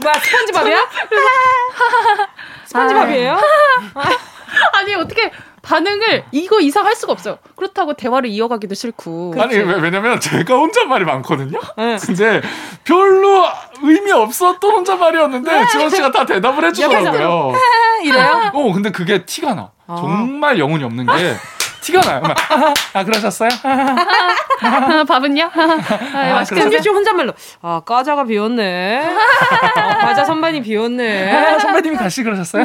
[0.00, 0.78] 뭐야 스펀지밥이야?
[2.66, 3.38] 스펀지밥이에요?
[4.74, 5.30] 아니 어떻게
[5.62, 7.38] 반응을 이거 이상 할 수가 없어요.
[7.56, 9.34] 그렇다고 대화를 이어가기도 싫고.
[9.38, 11.60] 아니 왜, 왜냐면 제가 혼잣말이 많거든요.
[11.76, 11.96] 네.
[12.04, 12.42] 근데
[12.84, 13.44] 별로
[13.82, 17.54] 의미 없었던 혼잣말이었는데 지원 씨가 다 대답을 해주더라고요.
[18.02, 18.50] 이래요?
[18.52, 19.70] 어 근데 그게 티가 나.
[19.86, 19.96] 아.
[19.98, 21.34] 정말 영혼이 없는 게
[21.82, 22.20] 티가 나요.
[22.20, 23.50] 막, 아, 아 그러셨어요?
[23.64, 25.50] 아, 밥은요?
[25.52, 29.04] 아, 맛있게 혼잣말로 아 과자가 비었네.
[29.76, 31.32] 아, 과자 선반이 비었네.
[31.32, 32.64] 아, 선배님이 같이 그러셨어요?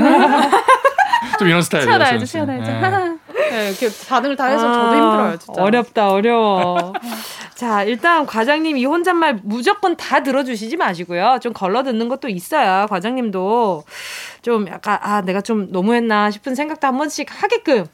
[1.40, 2.06] 좀 이런 스타일이에요.
[2.06, 2.26] 씨는.
[2.26, 2.72] 시원하죠.
[2.72, 3.18] 네.
[3.50, 5.62] 네, 이렇게 반응을 다 해서 저도 힘들어요, 진짜.
[5.62, 6.94] 어렵다, 어려워.
[7.56, 11.40] 자, 일단 과장님 이 혼잣말 무조건 다 들어주시지 마시고요.
[11.42, 13.84] 좀 걸러 듣는 것도 있어야 과장님도
[14.42, 17.86] 좀 약간, 아, 내가 좀 너무했나 싶은 생각도 한 번씩 하게끔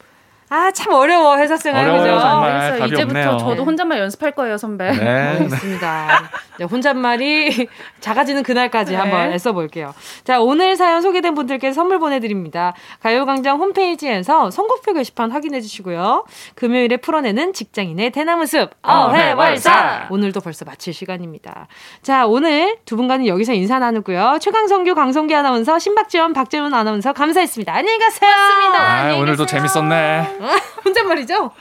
[0.49, 1.83] 아, 참 어려워, 회사 생활.
[1.89, 2.51] 어려워요, 정말.
[2.51, 3.37] 그래서 답이 이제부터 없네요.
[3.37, 4.91] 저도 혼잣말 연습할 거예요, 선배.
[4.91, 5.09] 네.
[5.39, 6.29] 알겠습니다.
[6.59, 7.67] 네, 혼잣말이
[8.01, 8.97] 작아지는 그날까지 네.
[8.97, 9.93] 한번 애써볼게요.
[10.23, 12.73] 자, 오늘 사연 소개된 분들께 선물 보내드립니다.
[13.01, 16.25] 가요광장 홈페이지에서 선곡표 게시판 확인해 주시고요.
[16.55, 21.67] 금요일에 풀어내는 직장인의 대나무 숲 어회월사 오늘도 벌써 마칠 시간입니다.
[22.03, 24.37] 자, 오늘 두 분과는 여기서 인사 나누고요.
[24.41, 27.73] 최강성규, 강성기 아나운서, 신박지원, 박재훈 아나운서 감사했습니다.
[27.73, 28.29] 안녕히 가세요.
[28.31, 30.32] 아, 오늘도 재밌었네.
[30.86, 31.51] 혼잣말이죠?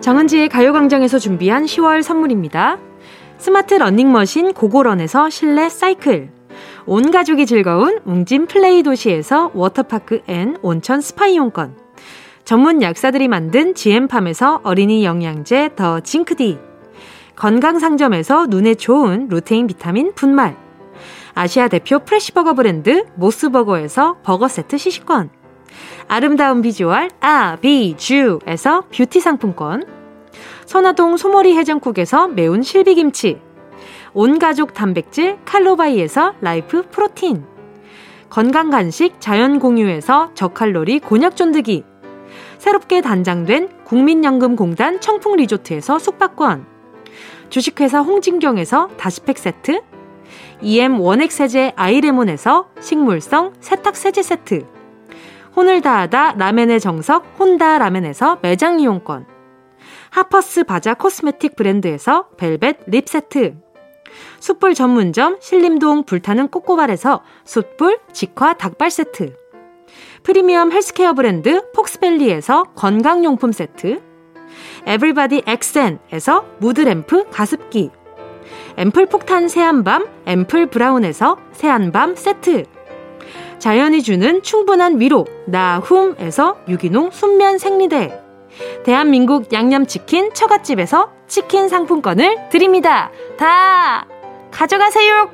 [0.00, 2.78] 정은지의 가요광장에서 준비한 10월 선물입니다.
[3.36, 6.30] 스마트 러닝머신 고고런에서 실내 사이클.
[6.86, 11.76] 온 가족이 즐거운 웅진 플레이 도시에서 워터파크 and 온천 스파 이용권.
[12.44, 16.58] 전문 약사들이 만든 GM팜에서 어린이 영양제 더 징크디.
[17.36, 20.67] 건강상점에서 눈에 좋은 루테인 비타민 분말.
[21.38, 25.30] 아시아 대표 프레시버거 브랜드 모스버거에서 버거 세트 시식권.
[26.08, 29.84] 아름다운 비주얼 아비주에서 뷰티 상품권.
[30.66, 33.40] 선화동 소머리 해장국에서 매운 실비김치.
[34.14, 37.44] 온가족 단백질 칼로바이에서 라이프 프로틴.
[38.30, 41.84] 건강 간식 자연 공유에서 저칼로리 곤약 쫀득이.
[42.58, 46.66] 새롭게 단장된 국민연금공단 청풍 리조트에서 숙박권.
[47.48, 49.82] 주식회사 홍진경에서 다시팩 세트.
[50.60, 54.66] EM 원액 세제 아이레몬에서 식물성 세탁 세제 세트.
[55.54, 59.26] 혼을 다하다 라멘의 정석 혼다 라멘에서 매장 이용권.
[60.10, 63.56] 하퍼스 바자 코스메틱 브랜드에서 벨벳 립 세트.
[64.40, 69.36] 숯불 전문점 신림동 불타는 꼬꼬발에서 숯불 직화 닭발 세트.
[70.24, 74.02] 프리미엄 헬스케어 브랜드 폭스밸리에서 건강용품 세트.
[74.86, 77.90] 에브리바디 엑센에서 무드램프 가습기.
[78.78, 82.62] 앰플 폭탄 새한밤 앰플 브라운에서 새한밤 세트.
[83.58, 88.22] 자연이 주는 충분한 위로 나훔에서 유기농 순면 생리대.
[88.84, 93.10] 대한민국 양념치킨 처갓집에서 치킨 상품권을 드립니다.
[93.36, 94.06] 다
[94.52, 95.28] 가져가세요.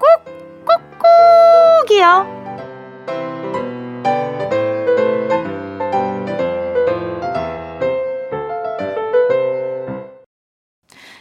[0.00, 0.24] 꾹,
[0.66, 2.39] 꾹, 꾹이요.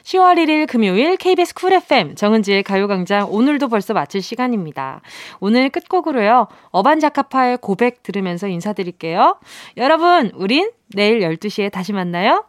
[0.09, 5.01] 10월 1일 금요일 KBS 쿨 FM 정은지의 가요광장 오늘도 벌써 마칠 시간입니다.
[5.39, 6.47] 오늘 끝곡으로요.
[6.71, 9.37] 어반자카파의 고백 들으면서 인사드릴게요.
[9.77, 12.48] 여러분, 우린 내일 12시에 다시 만나요.